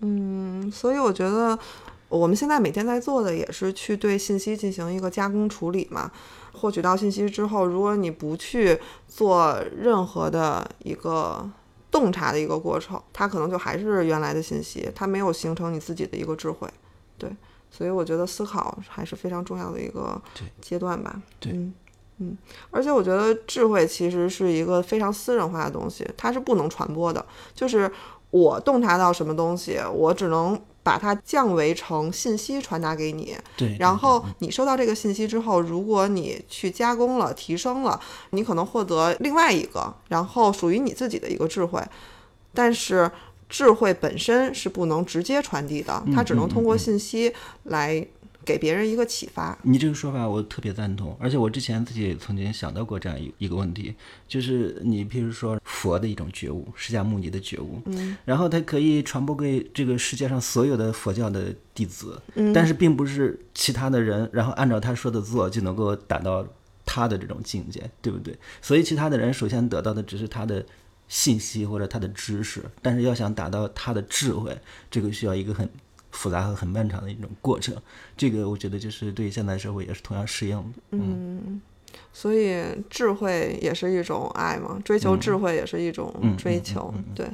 [0.00, 1.58] 嗯，所以我觉得。
[2.10, 6.10] 我们现在每天在做的也是去对信息进行一个加工处理嘛。
[6.54, 11.46] 获取到信息之后，如果你不去做任何的一个
[11.90, 16.68] 洞察的一个过程，它可能就还是原来的信息，它没有形成你自己的一个智慧。
[17.16, 17.30] 对，
[17.70, 20.20] 所以我觉得思考还是非常重要的一个
[20.60, 21.20] 阶段吧。
[21.40, 21.74] 对，嗯
[22.18, 22.38] 嗯，
[22.70, 27.24] 而且我觉得智慧其实是一个非常私人化的东西，它是不能传播的。
[27.54, 27.90] 就是
[28.30, 30.60] 我洞察到什么东西，我只能。
[30.88, 41.78] 把它降维成信息传达给你，对，然后你收到这个信息之后，如果你去加工了、提升了，你可能获得另外一个，然后属于你自己的一个智慧。
[42.54, 43.10] 但是
[43.50, 47.30] 智慧本身是不能直接传递的，它只能通过信息
[47.64, 48.06] 来。
[48.48, 53.94] 给别人一个启发，你这个说法我特别赞同，而且我之前自己也曾经想到过这样一一个问题，
[54.26, 66.42] 就是你譬如说佛的一种觉悟，释迦牟尼的觉悟，嗯，然后它可以传播给这个世界上所有的佛教的弟子，嗯，但是并不是其他的人，然后按照他说的做就能够达到
[66.86, 68.34] 他的这种境界，对不对？
[68.62, 70.64] 所以其他的人首先得到的只是他的
[71.06, 74.58] 信息或者他的知识，但是要想达到他的智慧，
[74.90, 75.68] 这个需要一个很。
[76.18, 77.72] 复杂和很漫长的一种过程，
[78.16, 80.64] 这个我觉得就是对现代社会也是同样适应的。
[80.90, 81.62] 嗯，
[82.12, 82.60] 所以
[82.90, 86.92] 智慧也是一种爱嘛，追求智慧也是一种追求。
[87.14, 87.30] 对，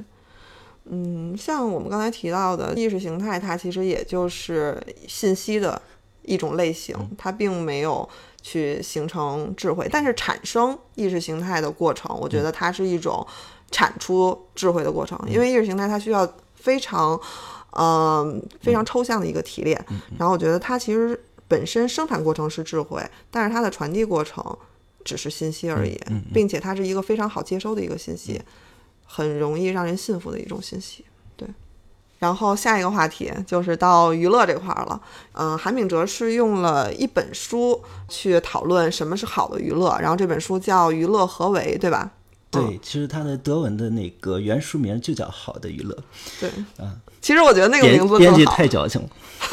[0.84, 4.78] 嗯，像我们刚才提到的意识形态，它其实也就是
[5.08, 5.80] 信息的
[6.20, 8.06] 一种类型，它并没有
[8.42, 13.26] 去形成智慧，但是产生意识形态的过程，我觉得它是一种
[13.70, 17.18] 产出智慧的过程，因为意识形态它需要非常。
[17.76, 19.84] 嗯，非常抽象的一个提炼。
[20.18, 24.44] 然后我觉得它其实本身生产过程是智慧，但是它的传递过程
[25.04, 26.00] 只是信息而已，
[26.32, 28.40] 并且它是一个非常好接收的一个信息，
[29.04, 31.04] 很容易让人信服的一种信息。
[31.36, 31.48] 对。
[32.18, 34.98] 然后下一个话题就是到娱乐这块儿了。
[35.32, 42.10] 嗯，韩炳哲是用了一本书去讨论什么是好的娱乐，然后这本书叫《娱乐何为》，对吧？
[42.54, 45.94] 对，其实它的德文的那个原书名就叫《好的娱乐》。
[46.40, 46.50] 对，
[46.84, 46.94] 啊。
[47.20, 49.08] 其实我觉得那个名字编辑太矫情了。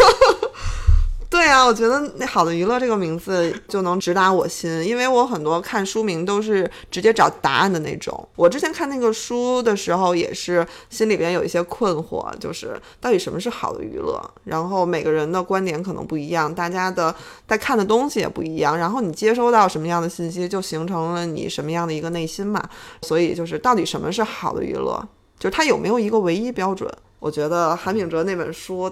[1.31, 8.27] 对啊，我觉得那好的娱乐这个名字就能直达我心，因为我很多看书名都是直接找答案的那种。
[8.35, 14.21] 我之前看那个书的时候，也是心里边有一些困惑，就是到底什么是好的娱乐？
[14.43, 17.15] 然后每个人的观点可能不一样，大家的
[17.47, 22.61] 在看的东西也不一样，然后你接收到什么样的信息，就形成了你什么样的一个内心嘛。
[23.03, 25.01] 所以就是到底什么是好的娱乐？
[25.39, 26.91] 就是它有没有一个唯一标准？
[27.19, 28.91] 我觉得韩炳哲那本书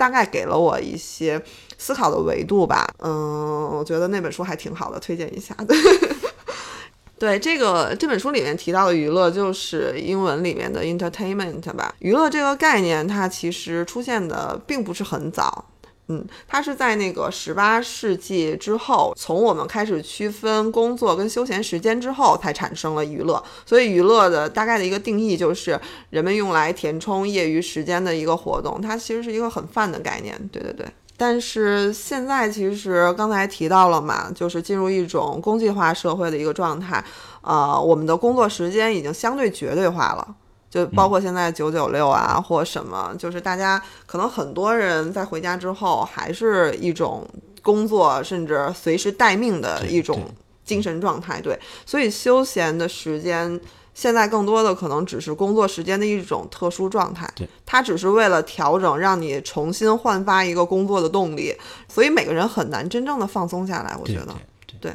[0.00, 1.38] 大概给了我一些
[1.76, 2.88] 思考的维度吧。
[3.00, 5.54] 嗯，我觉得那本书还挺好的，推荐一下。
[7.20, 11.94] 对，这个这本书里面提到的娱乐就是英文里面的 entertainment 吧。
[11.98, 15.66] 娱乐这个概念，它其实出现的并不是很早。
[16.12, 23.40] 嗯，它是在那个十八世纪之后，从我们开始区分工作跟休闲时间之后，才产生了娱乐。
[23.64, 25.80] 所以，娱乐的大概的一个定义就是
[26.10, 28.80] 人们用来填充业余时间的一个活动。
[28.80, 30.36] 它其实是一个很泛的概念。
[30.50, 30.84] 对对对。
[31.16, 37.04] 但是现在其实刚才提到了嘛，就是进入一种工具化社会的一个状态。
[37.42, 40.34] 呃，我们的工作时间已经相对绝对化了。
[40.70, 47.28] 就包括现在九九六啊，或什么，就是大家可能很多人在回家之后，还是一种
[47.60, 50.32] 工作，甚至随时待命的一种
[50.64, 51.40] 精神状态。
[51.40, 53.60] 对，所以休闲的时间
[53.92, 57.28] 现在更多的可能只是工作时间的一种特殊状态。
[57.34, 61.52] 对，它只是为了调整，让你重新焕发一个工作的动力。
[61.88, 64.34] 所以每个人很难真正的放松下来，我觉得。
[64.80, 64.92] 对。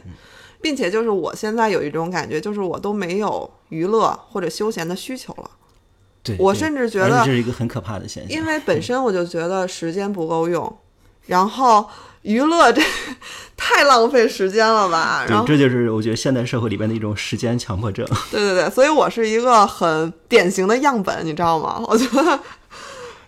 [0.61, 5.51] 并且就是我现在有一种感觉，就是我都没有娱乐或者休闲的需求了。
[6.39, 10.77] 我甚至觉得这是一个很可怕的现象，因为本身我就觉得时间不够用，
[11.25, 11.87] 然后
[12.21, 12.81] 娱乐这
[13.55, 15.25] 太浪费时间了吧？
[15.27, 18.05] 然后这就是我觉得现代社会里边的一种时间强迫症。
[18.31, 21.83] 对对对，所以我是一个很典型的样本，你知道吗？
[21.87, 22.39] 我觉得，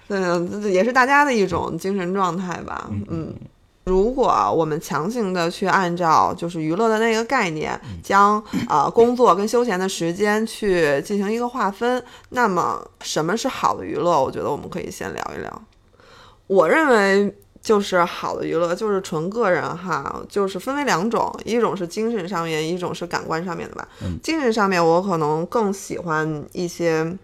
[0.08, 2.89] 对，也是大家的一种精神状态吧。
[3.10, 3.34] 嗯。
[3.88, 14.22] 如果我们强行的去按照就是娱乐的那个概念，将呃工作跟休闲的时间去进行一个划分，那么什么是好的娱乐？
[14.22, 15.62] 我觉得我们可以先聊一聊。
[16.48, 23.88] 我认为就是好的娱乐就是纯个人哈，就是分为两种，一种是精神上面，一种是感官上面的吧。
[24.22, 27.18] 精神上面我可能更喜欢一些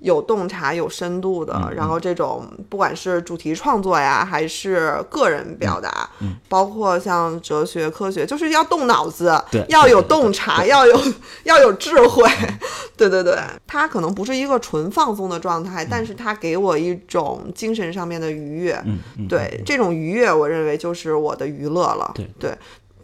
[0.00, 11.00] 有洞察、有深度的，嗯然后这种不管是主题创作呀，还是个人表达，嗯包括像哲学、科学，就是要动脑子对，要有洞察， 要有
[11.44, 12.28] 要有智慧。
[12.96, 18.82] 对 对对，它可能不是一个纯放松的状态，但是它给我一种精神上面的愉悦。
[19.28, 22.10] 对，这种愉悦，我认为就是我的娱乐了。
[22.14, 22.56] 对对。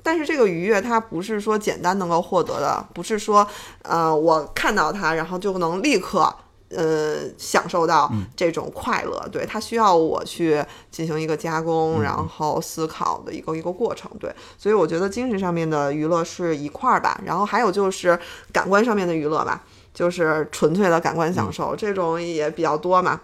[0.03, 3.45] 但是这个愉悦它不是说简单能够获得的，不是说
[3.83, 6.33] 呃我看到它然后就能立刻
[6.71, 18.19] 呃享受到这种快乐，对它需要我去进行一个加工，然后思考的一个一个过程，对，所以我觉得精神上面的娱乐是一块儿吧，然后还有就是
[18.53, 19.63] 感官上面的娱乐吧，
[19.95, 23.21] 就是纯粹的感官享受，这种也比较多嘛。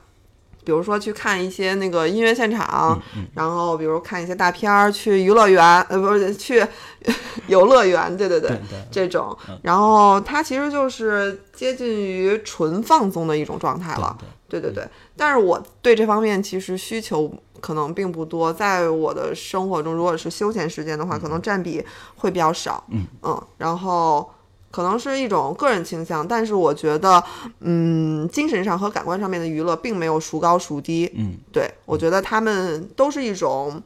[0.65, 3.01] 比如说去看一些那个音乐现场，
[3.35, 6.65] 然后比如看一些大片儿，去娱乐园，呃，不是去
[7.49, 8.79] 游乐园，对对对，对对。
[8.91, 14.17] 这种，然后它其实就是接近于纯放松的一种状态了，
[14.49, 14.89] 对对对对。
[15.17, 21.85] 但是我对这方面其实需求可能并不多，在我的生活中，如果是休闲时间的话，可能占比
[22.17, 22.85] 会比较少，
[23.23, 24.31] 嗯然后。
[24.73, 27.23] 可能是一种个人倾向，但是我觉得，
[27.61, 31.13] 嗯，精神上和感官上面的娱乐并没有孰高孰低。
[31.15, 33.83] 嗯，对我觉得他们都是一种，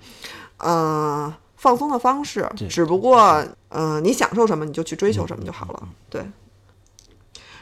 [0.58, 5.88] 呃，放松的方式，只不过，呃，你享受什么你就去追求什么就好了。
[6.08, 6.24] 对。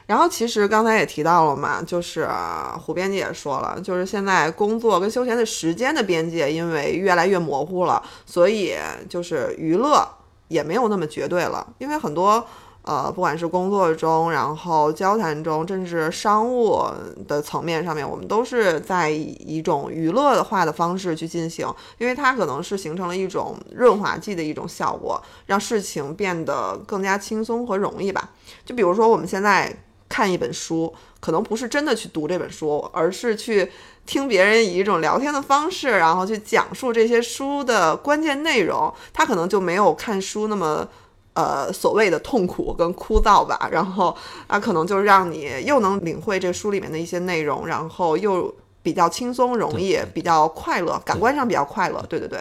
[0.07, 8.75] 然后其实刚才也提到了嘛，就是呃胡编辑也说了，就是现在工作跟休闲的时间的边界因为越来越模糊了，所以
[9.09, 10.07] 就是娱乐
[10.49, 12.47] 也没有那么绝对了，因为很多。
[12.85, 16.85] 呃，不管是工作中，然后交谈中，甚至商务
[17.27, 21.67] 的层面上面，我们都是在以一种娱乐化的方式去进行，
[21.97, 28.33] 因为它可能是形成了一种润滑剂的一种效果，让事情变得更加轻松和容易吧。
[28.67, 29.75] 就比如说我们现在
[30.07, 33.73] 看一本书，可能不是真的去读这本书，而是去
[34.05, 40.87] 听别人以一种聊天的方式，然后去讲述这些书的关键内容，它可能就没有看书那么。
[41.35, 44.17] 呃，所谓的痛苦跟枯燥吧，然后
[44.47, 52.41] 啊，可能就让你又能领会这书里面的一些内容，然后又比较轻松容易，比较快乐，感官上比较快乐，对对对。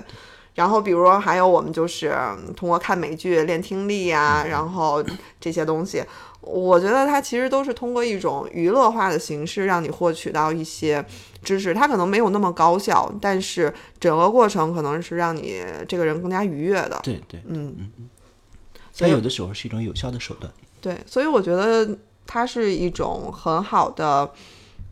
[0.54, 2.16] 然后比如说还有我们就是
[2.56, 5.04] 通过看美剧练听力呀、然后
[5.40, 6.04] 这些东西，
[6.42, 11.04] 我觉得它其实都是通过一种娱乐化的形式让你获取到一些
[11.44, 17.00] 知识，它可能没有那么高效，但是整个过程可能是让你这个人更加愉悦的。
[17.02, 17.76] 对对，嗯，
[18.98, 20.52] 它有的时候是一种有效的手段。
[20.80, 24.32] 对，所以我觉得它是一种很好的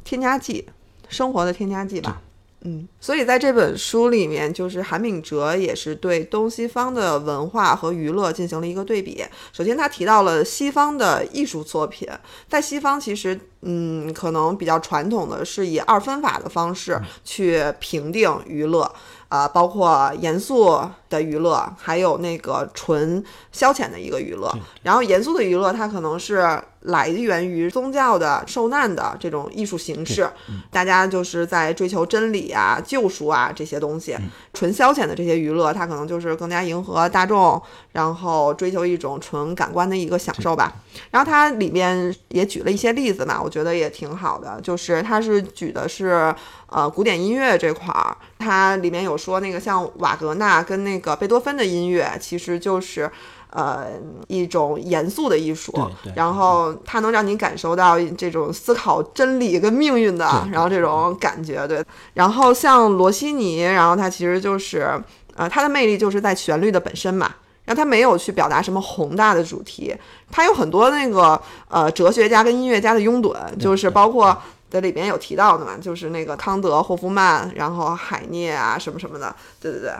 [0.04, 0.68] 添加剂，
[1.10, 2.22] 生活的添加剂吧。
[2.64, 9.26] 嗯，所以在这本书里面，就是韩敏哲也是对东西方的文化和娱乐进行了一个对比。
[9.52, 12.08] 首先，他提到了西方的艺术作品，
[12.48, 18.94] 在西方其实，嗯，可能比较传统的是以二分法的方式去评定娱乐。
[19.32, 20.78] 啊、包括严肃
[21.10, 23.24] 的娱乐，还有那个纯
[23.54, 24.54] 消遣的一个娱乐。
[24.84, 30.30] 然后严肃的娱乐，它可能是来源于宗教的受难的这种艺术形式，
[30.70, 34.18] 大家就是在追求真理啊、救赎啊这些东西。
[34.52, 37.62] 纯消遣的这些娱乐，它可能就是更加迎合大众，
[37.94, 40.74] 然后追求一种纯感官的一个享受吧。
[41.10, 46.36] 然后它里面也举了一些例子嘛，我觉得也挺好的，就是它是举的是
[46.72, 53.12] 呃古典音乐这块儿，它里面有说那个像瓦格纳跟那个贝多芬的音乐，其实就是。
[53.54, 53.86] 呃，
[54.30, 55.74] 一种严肃的艺术，
[56.16, 61.84] 然后它能让你感受到这种思考真理跟命运的，然后这种感觉，对。
[62.14, 64.98] 然后像罗西尼，然后他其实就是，
[65.36, 67.30] 呃，他的魅力就是在旋律的本身嘛，
[67.66, 69.94] 然后他没有去表达什么宏大的主题，
[70.32, 74.42] 他有很多那个呃哲学家跟音乐家的拥趸，就是包括
[74.72, 79.92] 在里边有提到的嘛，就是那个康德、霍夫曼，然后海涅啊什么什么的，对对对。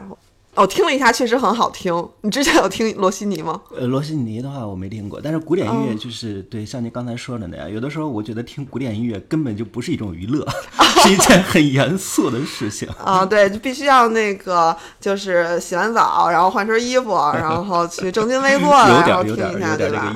[0.54, 2.08] 哦，听了一下，确实很好听。
[2.22, 3.62] 你之前有听罗西尼吗？
[3.74, 10.46] 呃，罗西尼的话我没听过，但是古典音哦乐就是、对，像您刚才说的那样，有的时候我觉得听古典音乐根本就不是一种娱乐，
[11.04, 12.86] 是一件很严肃的事情。
[13.02, 20.16] 啊，对，就必须要那个，就是洗完澡，然后换身衣服，然后去正襟危坐然点有点后听一下，有点对吧？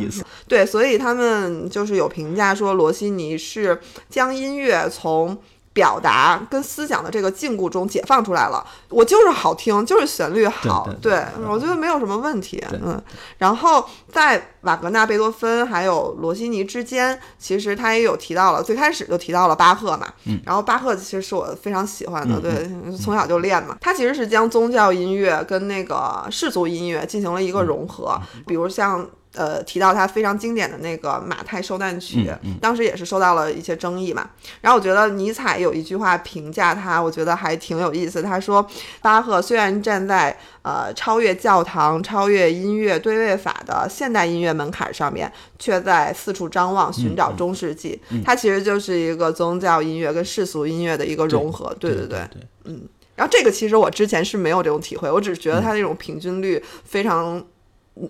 [0.49, 3.79] 对，所以他们就是有评价说，罗西尼是
[4.09, 5.37] 将音乐从
[5.75, 8.65] 表达跟思想的这个禁锢中解放出来了。
[8.87, 12.63] 我就是好听，就是旋律好，对对对我觉得没有什么问题。
[12.71, 12.99] 嗯，
[13.37, 20.07] 然后在瓦格纳、贝多芬还有罗西尼之间，其实他也有提到了，最开始就提到了巴赫嘛。
[20.23, 23.75] 嗯，然后巴赫其实是我非常喜欢的，嗯对，从小就练嘛。
[23.81, 28.17] 他其实是将宗教音乐跟那个世俗音乐进行了一个融合，
[28.47, 29.05] 比如像。
[29.35, 34.29] 呃提到他非常经典的那个马太受难曲，嗯当时也是受到了一些争议嘛。
[34.61, 38.21] 然后我觉得尼采有一句话评价他，我觉得还挺有意思。
[38.21, 38.65] 他说，
[39.01, 47.99] 巴赫虽然站在呃超越教堂、超越音乐对位法的现代音乐门槛上面，却在四处张望，寻找中世纪。
[48.23, 51.75] 他其实就是一个宗教音乐跟世俗音乐的一个融合。
[51.79, 52.19] 对对对。
[52.63, 52.81] 嗯，
[53.15, 57.43] 然后这个其实我之前是没有这种体会，我只是觉得它那种平均率非常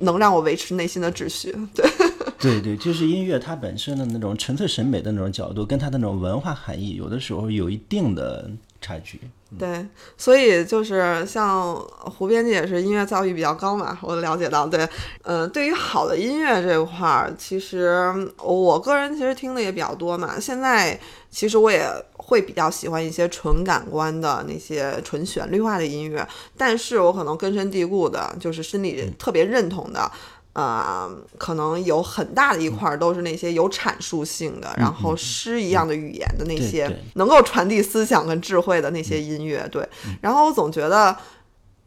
[0.01, 1.55] 能让我维持内心的秩序。
[1.73, 1.85] 对，
[2.39, 8.49] 对对，就是音乐它本身的那种纯粹审美的那种角度，跟它的那种文化含义，有的时候有一定的
[8.81, 9.19] 差距。
[9.57, 9.85] 对，
[10.17, 14.85] 所以就是像胡编辑也是音乐造诣比较高嘛，我了解到，对，
[15.23, 18.11] 嗯、对于好的音乐这块儿，其实
[18.43, 20.37] 我个人其实听的也比较多嘛。
[20.37, 21.87] 现在其实我也
[22.25, 30.11] 会比较喜欢一些纯感官的那些纯旋律化的音乐，但是我可能根深蒂固的，就是心里特别认同的。
[30.53, 36.97] 呃，可能有很大的一块儿都是那些有阐述性的，然后诗一样的语言的那些对。
[37.15, 39.85] 能够传递思想跟智慧的那些音乐，对。
[40.21, 41.13] 然后我总觉得，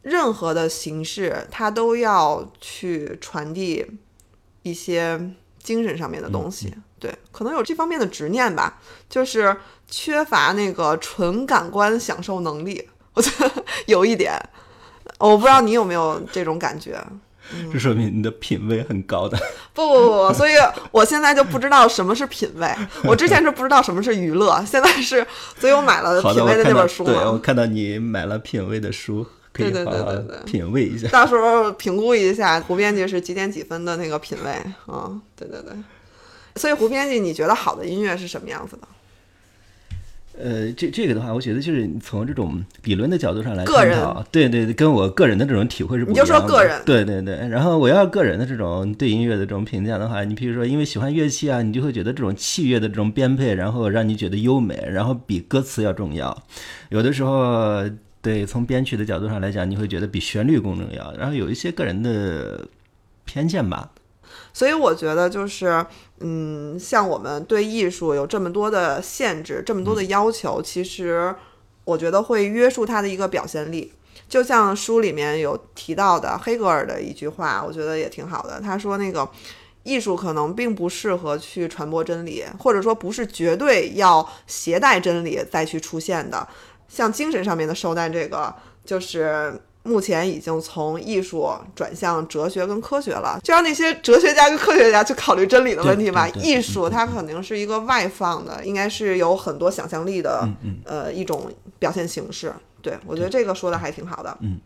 [0.03, 3.83] 任何的形式它都要去传递
[4.61, 5.19] 一些
[5.63, 8.79] 精神上面的东西，对，可能有这方面的执念吧，
[9.09, 9.57] 就是
[9.89, 13.51] 缺乏那个纯感官享受能力，我觉得
[13.87, 14.33] 有一点，
[15.17, 17.01] 我不知道你有没有这种感觉。
[17.73, 19.35] 这说明你的品味很高的。
[19.73, 20.53] 不不不不，所以
[20.91, 22.71] 我现在就不知道什么是品味。
[23.03, 25.25] 我之前是不知道什么是娱乐，现在是，
[25.57, 27.39] 所以我买了，品味的我看到，那本书对我。
[27.39, 31.07] 看到你买了品味的书，可以对对好好对对对品味一下。
[31.07, 34.51] 到时候评估一下胡编辑是几点几分的那个品味
[34.85, 35.73] 啊、嗯，对对对。
[36.55, 38.87] 所以胡编辑，你觉得好的音乐是什么样子的？
[40.41, 46.47] 呃，这这个的话，我觉得就是你从这种理论的角度上来个人探讨，对对对，跟我个人的这种体会是不一你就样的。
[46.47, 47.35] 说个人对对对。
[47.49, 56.35] 然后我要个人的这种对音乐的这种评价的话，你比如说因为喜欢乐器啊，你就会觉得这种器乐的这种编配，然后让你觉得优美，然后比歌词要重要。
[56.89, 57.83] 有的时候，
[58.21, 61.13] 对从编曲的角度上来讲，你会觉得比旋律更重要。
[61.17, 62.65] 然后有一些个人的
[63.25, 63.91] 偏见吧。
[64.53, 65.85] 所以我觉得就是，
[66.19, 71.33] 嗯，像我们对艺术有这么多的限制，这么多的要求，其实
[71.85, 73.93] 我觉得会约束它的一个表现力。
[74.27, 78.61] 就像书里面有提到的黑格尔的一句话，我觉得也挺好的。
[78.61, 79.27] 他说那个
[79.81, 86.47] 艺术可能并不适合去传播真理，或者说不是绝对要携带真理再去出现的。
[86.87, 88.53] 像精神上面的受难，这个
[88.85, 96.27] 就是目前已经从艺术转向哲学跟科学了，就让那些哲学家跟科学家去考虑真理的问题吧。
[96.35, 100.47] 艺术它肯定是一个外放的，应该是有很多想象力的，
[100.85, 102.53] 呃，一种表现形式。
[102.81, 104.37] 对我觉得这个说的还挺好的。
[104.41, 104.59] 嗯。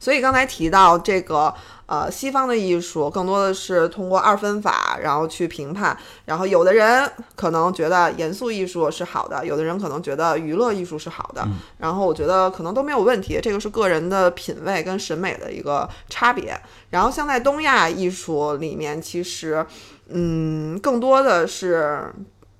[0.00, 5.94] 所以刚才提到这个，呃，西方的艺术更多的是通过二分法，然后去评判。
[6.24, 11.46] 然后有的人可能觉得严肃艺术是好的，有的人可能觉得娱乐艺术是好的。
[11.76, 16.58] 然后我觉得可能都没有问题，这个是个人的品味跟审美的一个差别。
[16.88, 19.66] 然后像在东亚艺术里面，其实，
[20.08, 22.10] 嗯，更多的是，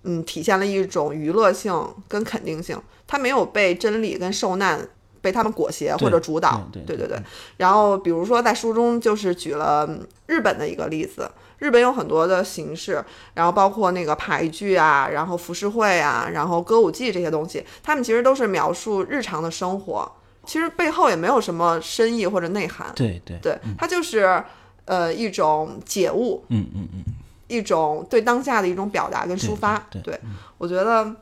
[0.04, 1.72] 嗯，体现了一种娱乐性
[2.06, 4.86] 跟肯定性，它没有被真理跟受难。
[5.20, 7.18] 被他们裹挟或者主导，对对对对。
[7.58, 9.88] 然后比如说在书中就是举了
[10.26, 13.04] 日本的一个例子，日本有很多的形式，
[13.34, 20.10] 然后包括那个牌剧啊，然后浮世绘啊，然后歌舞伎这些东西，他们其实都是描述日常的生活，
[20.46, 22.90] 其实背后也没有什么深意或者内涵。
[22.96, 24.42] 对对对，它就是
[24.86, 27.04] 呃一种解悟，嗯嗯嗯，
[27.48, 29.76] 一种对当下的一种表达跟抒发。
[29.90, 30.18] 对对
[30.56, 31.14] 我觉得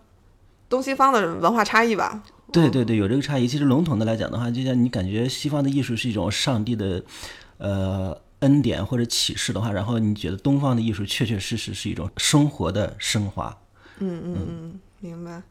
[0.68, 2.22] 东西方的文化差异吧。
[2.52, 3.46] 对对对，有这个差异。
[3.46, 7.02] 其实笼统的来讲的话，就像你感觉西方的艺术是一种上帝的，
[7.58, 13.56] 呃恩典或者启示的话，然后你觉得东方的艺术确确实实是一种生活的升华。
[13.98, 15.42] 嗯嗯嗯，明白。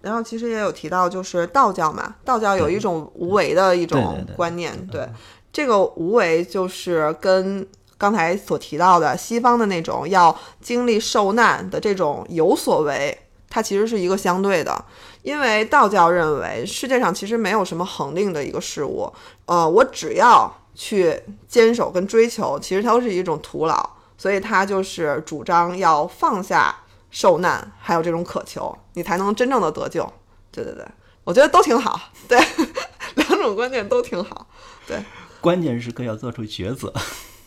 [0.00, 5.08] 然后其实也有提到，就是道教嘛，道教有一种无为的一对种对对观念，对
[5.52, 7.66] 这个无为就是跟
[7.98, 13.18] 刚才所提到的西方的那种要经历受难的这种有所为，
[13.56, 14.84] 它其实是一个相对的。
[15.22, 19.10] 因为道教认为世界上其实没有什么恒定的一个事物，
[19.46, 26.76] 呃，我只要去坚守跟追求，其实它都是一种徒劳，所以他就是主张要放下
[27.10, 30.06] 受难，还有这种渴求，你才能真正的得救。
[30.52, 30.84] 对对对，
[31.24, 31.98] 我觉得都挺好，
[32.28, 32.38] 对，
[33.16, 34.46] 两种观点都挺好。
[34.86, 35.02] 对，
[35.40, 36.92] 关键时刻要做出抉择，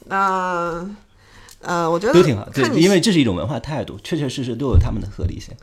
[0.07, 0.85] 那
[1.61, 2.45] 呃，我觉得都挺好。
[2.53, 5.55] 对因为这是一种文化态度，确确实实都有他们的合理性。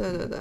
[0.00, 0.38] 对对对，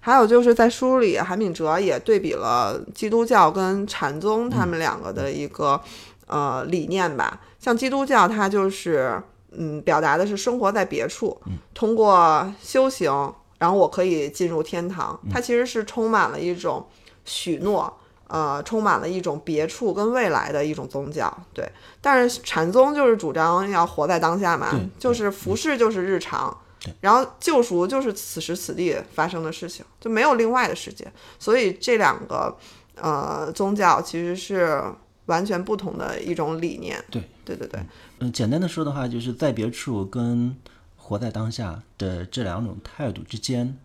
[0.00, 5.80] 还有就是在书里，韩敏哲也对比了基督教跟禅宗他们两个的一个、
[6.26, 7.40] 呃理念吧。
[7.58, 9.20] 像基督教，它就是
[9.52, 11.40] 嗯，表达的是生活在别处，
[11.74, 15.18] 通过修行，然后我可以进入天堂。
[15.30, 16.86] 它其实是充满了一种
[17.24, 17.92] 许诺，
[18.28, 21.34] 呃，充满了一种别处跟未来的一种宗教。
[21.52, 21.68] 对，
[22.00, 26.92] 但是禅宗就是主张要活在当下嘛，就是服饰就是日常对。
[27.00, 31.10] 然后救赎就是此时此地发生的事情，就没有另外的世界。
[31.38, 32.56] 所以这两个
[32.96, 34.82] 呃宗教其实是
[35.26, 37.02] 完全不同的一种理念。
[37.10, 37.80] 对，对对对，
[38.20, 40.56] 嗯，简单的说的话，就是在别处跟
[40.96, 43.76] 活在当下的这两种态度之间，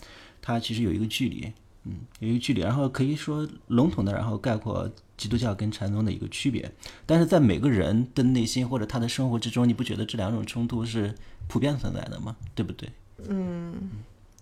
[0.41, 1.51] 它其实有一个距离，
[1.83, 2.61] 嗯，有一个距离。
[2.61, 6.69] 然后可以说笼统的，然后概括基督教跟禅宗的一个区别。
[7.05, 11.13] 但是在每个人的内心或者他的生活之中，你不觉得这两种冲突是
[11.47, 12.35] 普遍存在的嘛？
[12.55, 12.89] 对不对？
[13.29, 13.89] 嗯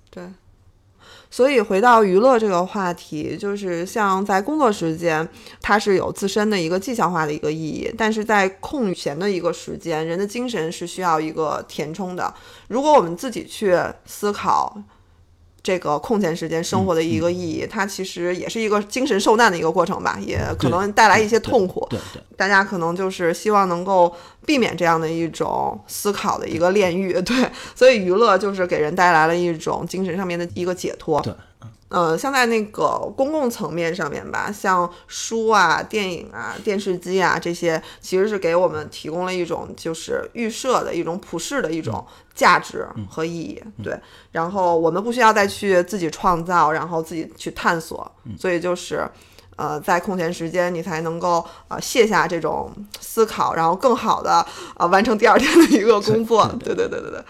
[0.10, 0.28] 对，
[1.30, 5.28] 所以回到娱乐这个话题，就是像在工作时间，
[5.62, 12.34] 它是有自身的一个绩效化的一个意义，但是在空闲的一个时间，人的精神是需要一个填充的。
[12.68, 14.82] 如果我们自己去思考。
[15.64, 21.86] 这个空闲时间生活的一个意义，它其实也是一个精神受难的一个过程吧，也可能带来一些痛苦。
[21.90, 24.12] 对对，大家可能就是希望能够
[24.46, 27.36] 避免这样的一种思考的一个炼狱， 对，
[27.76, 31.22] 所以娱乐就是给人带来了一种精神上面的一个解脱。
[31.22, 31.32] 对，
[31.92, 43.62] 呃，像在那个公共层面上面吧，像书啊、电影啊、电视机啊这些，其实是给我们提供了一种就是预设的一种普世的一种价值和意义。
[43.84, 44.00] 对，
[44.32, 49.08] 然后我们不需要再去自己创造，然后自己去探索，所以就是。
[49.58, 54.44] 呃，在空闲时间，你才能够呃卸下这种思考，然后更好的
[54.76, 56.48] 呃完成第二天的一个工作。
[56.64, 57.24] 对对对对对。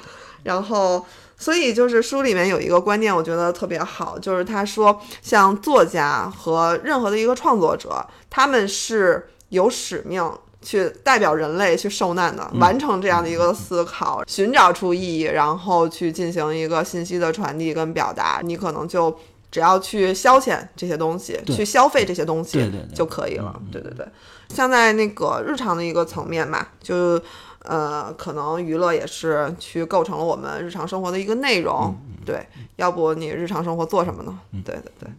[0.44, 1.04] 然后，
[1.42, 10.32] 所以就是书里面有一个观念，我觉得特别好，就是他说，像作家和任何的一个创作者，他们是有使命
[10.62, 18.40] 去代表人类去受难的，完成这样的一个思考，寻找出意义，然后去进行一个信息的传递跟表达。
[18.44, 19.14] 你可能就。
[19.52, 23.54] 只要去消遣这些东西，去消费这些东西就可以了。
[23.70, 24.08] 对对对，
[24.48, 27.22] 像在那个日常的一个层面嘛，就
[27.64, 31.96] 呃，可能娱乐也是去构成了我们日常生活的一个内容。
[32.26, 34.40] 对，要不你日常生活做什么呢？
[34.66, 35.10] 对对对。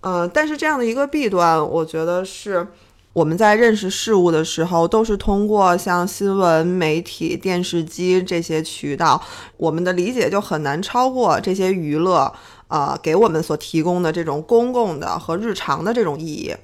[0.00, 2.66] 呃，但是这样的一个弊端，我觉得是
[3.12, 9.20] 我们在认识事物的时候，都是通过像新闻媒体、电视机这些渠道，
[9.56, 12.32] 我们的理解就很难超过这些娱乐，
[12.68, 16.54] 呃，给我们所提供的这种公共的和日常的这种意义，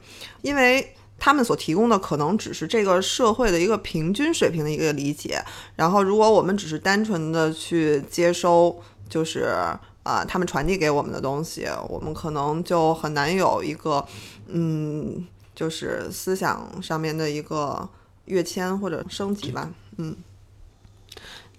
[0.43, 5.43] 因为他们所提供的可能只是这个社会的一个平均水平的一个理解，
[5.77, 9.55] 然后如果我们只是单纯的去接收，就是
[10.03, 14.07] 啊他们传递给我们的东西，我们可能就很难有一个
[14.49, 15.27] 嗯。
[15.57, 17.89] 就是思想上面的一个
[18.25, 20.17] 跃迁或者升级吧，嗯，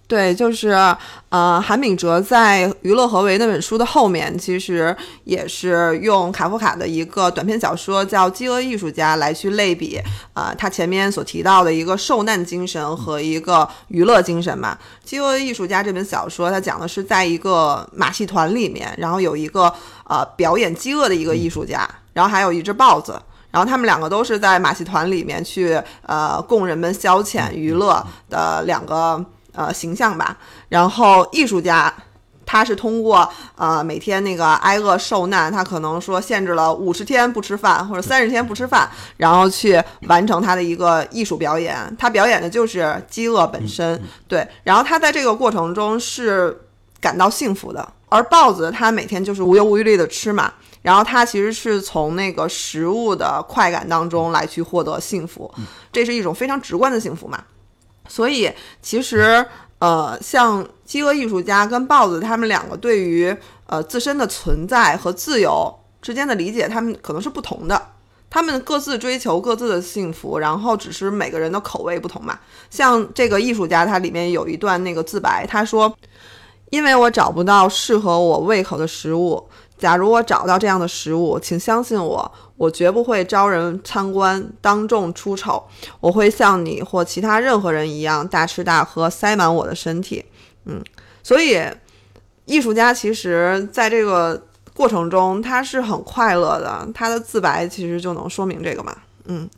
[0.08, 0.70] 对，就是
[1.30, 10.00] 呃，韩炳哲在《娱乐何为》那本书的后面，其实也是用卡夫卡的一个短篇小说叫《饥饿艺术家》来去类比，
[10.34, 14.78] 啊，他前面所提到的一个受难精神和一个娱乐精神嘛，
[15.10, 19.74] 《饥饿艺术家》这本小说，它讲的是在一个马戏团里面，然后有一个
[20.08, 23.20] 呃表演饥饿的一个艺术家，然后还有一只豹子。
[23.50, 29.26] 然后他们两个都是在马戏团里面去呃供人们消遣娱乐的两个
[29.56, 30.38] 呃形象吧。
[30.70, 31.94] 然后艺术家
[32.46, 38.88] 他是通过呃每天那个挨饿受难，他可能说限制了五十天不吃饭或者三十天不吃饭，
[39.18, 41.76] 然后去完成他的一个艺术表演。
[41.98, 44.48] 他表演的就是饥饿本身，对。
[44.64, 46.56] 然后他在这个过程中是
[47.02, 50.54] 感到幸福的，而豹子他每天就是无忧无虑的吃嘛。
[50.84, 55.52] 然后他其实是从那个食物的快感当中来去获得幸福，
[55.92, 57.44] 这是一种非常直观的幸福嘛。
[58.08, 58.52] 所以
[58.82, 59.46] 其实
[59.80, 63.36] 呃，像饥饿艺术家跟豹子他们两个对于
[63.68, 67.90] 呃自身的存在和自由之间的理解，他们可能是不同的。
[68.30, 72.38] 他们各自追求各自的幸福，然后只是每个人的口味不同嘛。
[72.70, 75.96] 像这个艺术家，他里面有一段那个自白，他说
[76.70, 79.48] ：“因为我找不到适合我胃口的食物。”
[79.78, 85.64] 假如我找到这样的食物，请相信我，我绝不会招人参观、当众出丑。
[86.00, 90.24] 我会像你或其他任何人一样大吃大喝，塞满我的身体。
[90.66, 90.82] 嗯，
[91.22, 91.62] 所以
[92.46, 94.42] 艺术家其实在这个
[94.74, 96.88] 过程中他是很快乐的。
[96.94, 98.96] 他的自白其实就能说明这个嘛。
[99.26, 99.50] 嗯。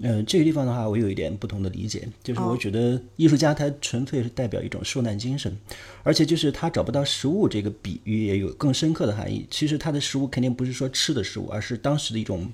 [0.00, 5.56] 嗯，这个地方的话，我有一点不同的理解，就是我觉得艺术家他纯粹是代表一种受难精神，
[6.02, 9.46] 而且就是他找不到食物这个比喻也有更深刻的含义。
[9.50, 12.50] 其实他的食物肯定不是说吃的食物，而是当时的一种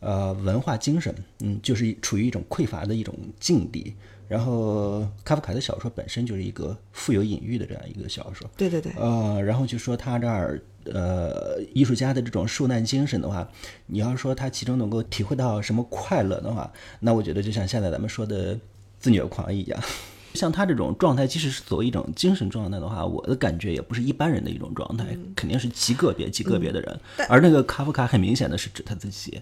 [0.00, 3.94] 呃文化精神，嗯，就是处于一种匮乏的一种境地，
[4.28, 10.60] 然后卡夫卡的小说本身就是一个富有隐喻的这样一个小说，对对对，呃，然后就说他这儿
[10.92, 13.48] 呃艺术家的这种受难精神的话，
[13.86, 18.58] 你要说他其中能够体会到什么快乐的话，那我觉得就像现在咱们说的
[18.98, 19.80] 自虐狂一样。
[20.34, 27.00] 像他这种状态，即使是作为一种精神状态的话，我的感觉也不是一般人的一种状态，肯定是极个别、极个别的人。
[27.26, 29.40] 而那个卡夫卡很明显的是指他自己。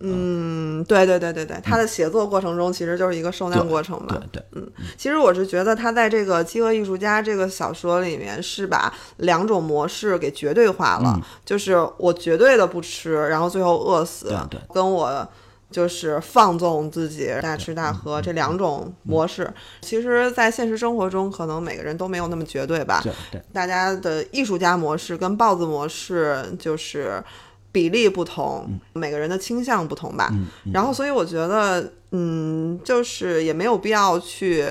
[0.00, 4.08] 嗯，对对对对对，他的写作过程中其实就是一个受难过程嘛。
[4.08, 15.28] 对对，嗯，其实我是觉得他在这个《饥饿艺术家》这个小说里面是把两种模式给绝对化了，就是我绝对的不吃，然后最后饿死，对对跟我。
[15.70, 19.48] 就是放纵自己，大吃大喝这两种模式，
[19.82, 23.00] 其实，在现实生活中，可能每个人都没有那么绝对吧。
[23.04, 27.22] 对对，大家的艺术家模式跟豹子模式就是
[27.72, 30.32] 比例不同，每个人的倾向不同吧。
[30.72, 34.66] 然后，所以我觉得，嗯，就是也没有必要去。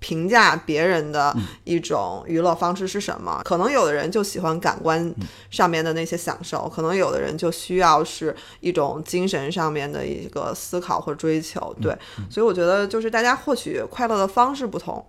[0.00, 1.34] 评价别人的
[1.64, 3.40] 一种娱乐方式是什么？
[3.42, 5.14] 可能有的人就喜欢感官
[5.50, 11.74] 上面的那些享受，可能有的人就需要是一种精神上面的一个思考或追求。
[11.80, 11.96] 对，
[12.28, 15.02] 所以我觉得就是大家获取快乐的方式不同。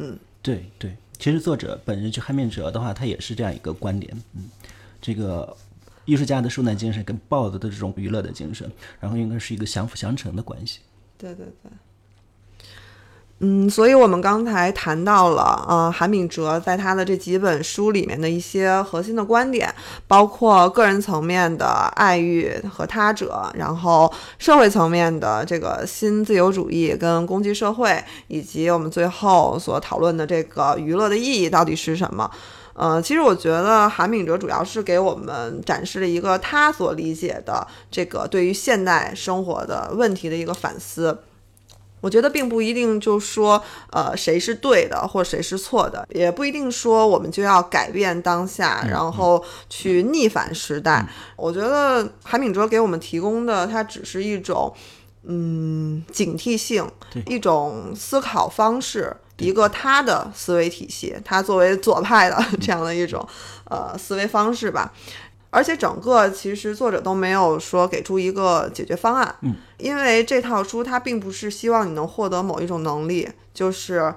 [0.00, 4.14] 嗯，对对，其实作者本人就汉密哲的话，他也是这样一个观点。
[4.34, 4.50] 嗯，
[5.00, 5.56] 这个
[6.06, 10.80] 艺术家的受难精神跟豹子的这种娱乐的精神，然后应该是一个相辅相成的关系。
[11.18, 11.70] 对对对。
[13.40, 19.70] 嗯，所以我们刚才谈到了，呃，韩炳哲在他的这几本书里面的一些核心的观点，
[20.08, 32.30] 包括个人层面的爱欲和他者，然后社会层面的这个新自由主义跟攻击社会，以及我们最后所讨论的这个娱乐的意义到底是什么？
[32.76, 41.18] 呃，其实我觉得韩炳哲主要是给我们展示了一个他所理解的这个对于现代生活的问题的一个反思。
[42.02, 43.60] 我觉得并不一定就说，
[43.90, 51.04] 呃，谁是对的或谁是错的，也不一定说我们就要改变当下，然后去逆反时代。
[51.34, 54.72] 我觉得韩炳哲给我们提供的，它只是一种，
[55.24, 56.86] 嗯，警惕性，
[57.24, 63.26] 一种思考方式，一个他的思维体系，他作为左派的 这样的一种，
[63.64, 64.92] 呃，思维方式吧。
[65.50, 74.12] 而且整个其实作者都没有说给出一个解决方案，嗯，因为这套书它并不是希望你能获得某一种能力，就是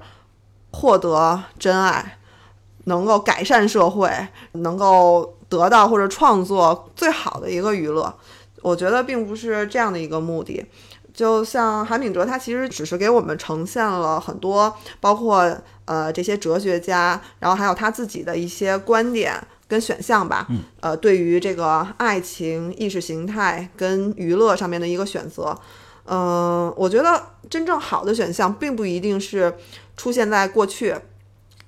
[0.72, 2.18] 获得真爱，
[2.84, 4.10] 能够改善社会，
[4.52, 8.14] 能够得到或者创作最好的一个娱乐。
[8.60, 10.66] 我觉得并不是这样的一个目的。
[11.12, 19.34] 就像韩炳哲，他其实只是给我们呈现了很多，包括呃这些哲学家，然后还有他自己的一些观点。
[19.70, 20.48] 跟选项吧，
[20.80, 25.56] 呃，对于这个爱情、意识形态跟娱乐上面的一个选择，
[26.06, 29.54] 嗯，我觉得真正好的选项并不一定是
[29.96, 30.92] 出现在过去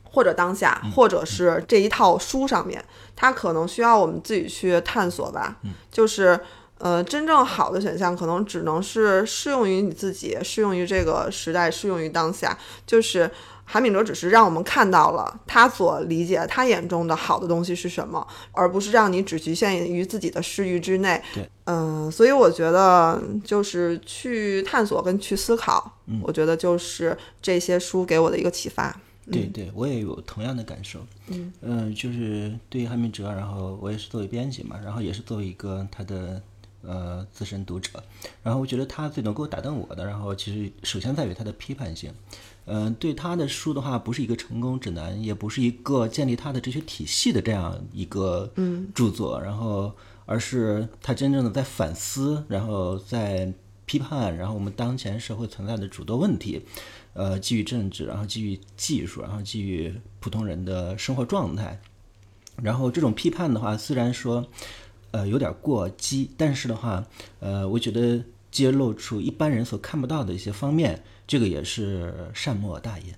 [0.03, 2.85] 或者当下，或者是这一套书上面，
[3.15, 5.59] 它可能需要我们自己去探索吧。
[5.89, 6.41] 就是
[6.83, 13.31] 呃，真正好的选项可能只能是适用于你自己，适用于这个时代，适用于当下，就是。
[13.65, 21.23] 韩炳哲只是让我们看到了他所理解、他眼中的好的东西是什么，而不是让你只局限于自己的视域之内。
[21.33, 28.95] 对，嗯，所以我觉得就是去探索跟去思考，嗯我觉得就是这些书给我的一个启发。
[29.31, 30.99] 对，对我也有同样的感受。
[31.29, 36.43] 嗯，嗯，就是对于韩炳哲，然后我也是作为编辑嘛，然后也是作为一个他的
[36.83, 38.03] 呃资深读者，
[38.43, 42.13] 然后我觉得他最能够打动我的，然后其实首先在于他的批判性。
[42.65, 48.49] 嗯，对他的书的话，不是一个成功指南，也不是一个建立他的哲学体系的这样一个
[48.95, 49.93] 著作，然后，
[50.27, 53.53] 而是他真正的在反思，然后在
[53.85, 56.65] 批判，然后我们当前社会存在的诸多问题，
[57.15, 61.81] 呃，基于政治，然后基于技术，然后基于普通人的生活状态，
[62.63, 64.47] 然后这种批判的话，虽然说，
[65.13, 67.07] 呃，有点过激，但是的话，
[67.39, 71.03] 呃，我觉得揭露出一般人所看不到的一些方面。
[71.25, 73.15] 这个也是善莫大焉。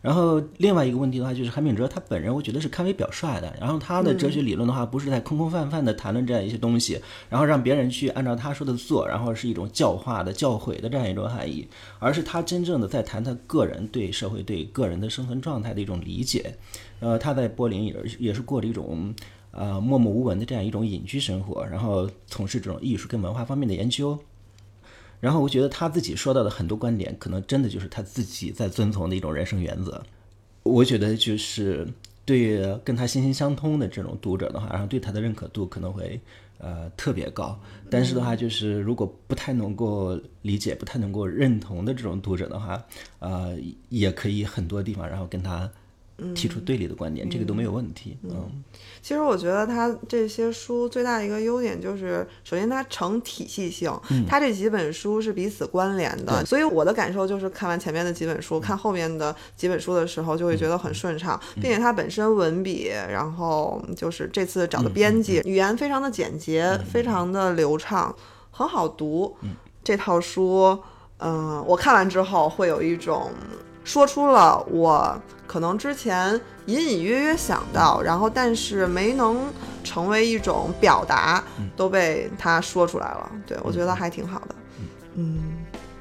[0.00, 3.54] 然后另外一个问题的话，就是韩炳哲他本人，我觉得是堪为表率的。
[3.60, 11.68] 然后他的哲学理论的话，不是在空空泛泛的谈论这样一些东西，然后让别人去按照他说的做，然后是一种教化的、教诲的这样一种含义，
[11.98, 16.54] 而是他真正的在谈他个人对社会、对个人的生存状态的一种理解。
[17.00, 19.14] 呃，他在柏林也也是过着一种
[19.52, 24.18] 呃默默无闻的这样一种隐居生活，然后从事这种艺术跟文化方面的研究。
[25.20, 30.02] 然后我觉得他自己说到的很多观点，可能真的就是他自己在遵从的一种人生原则。
[30.62, 31.86] 我觉得就是
[32.24, 36.18] 对跟他心心相通的这种读者的话，然后对他的认可度可能会
[36.56, 37.58] 呃特别高。
[37.90, 42.82] 但是的话，就是如果不太能够理解、不太能够认同的这种读者的话，
[43.18, 43.58] 呃，
[43.90, 45.70] 也可以很多地方然后跟他
[46.34, 48.18] 提出对立的观点，这个都没有问题。
[48.22, 48.62] 嗯，
[49.02, 53.92] 其实我觉得他这些书最大的一个优点就是，首先它成体系性，
[54.28, 68.14] 它这几本书是彼此关联的，所以我的感受就是看完前面的几本书，看后面的几本书的时候，就会觉得很顺畅，并且它本身文笔，然后就是这次找的编辑，语言非常的简洁，非常的流畅，
[68.50, 69.36] 很好读。
[69.82, 70.78] 这套书，
[71.18, 73.30] 嗯、我看完之后会有一种
[73.84, 79.38] 说出了我可能之前隐隐约约想到，然后但是没能
[79.82, 81.42] 成为一种表达，
[81.76, 83.30] 都被他说出来了。
[83.46, 84.54] 对我觉得还挺好的。
[85.16, 85.40] 嗯，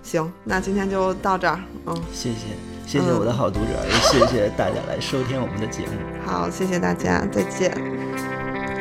[0.04, 1.60] 行，那今天就到这儿。
[1.88, 2.38] 嗯，谢谢，
[2.86, 5.94] 谢谢我的好读者，也谢谢大家来收听我们的节目。
[6.24, 7.72] 好，谢谢大家，再见。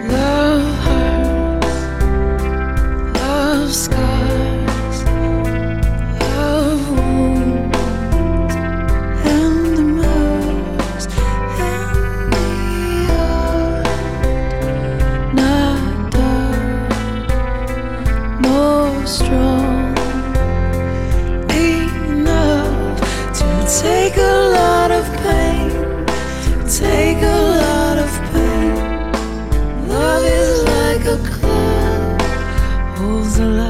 [0.09, 1.79] Love hurts,
[3.15, 4.48] love scars,
[19.09, 19.97] strong
[21.51, 23.01] enough
[23.33, 25.71] to take a lot of pain,
[26.69, 29.89] take a lot of pain.
[29.89, 32.23] Love is like a cloud,
[32.99, 33.68] holds.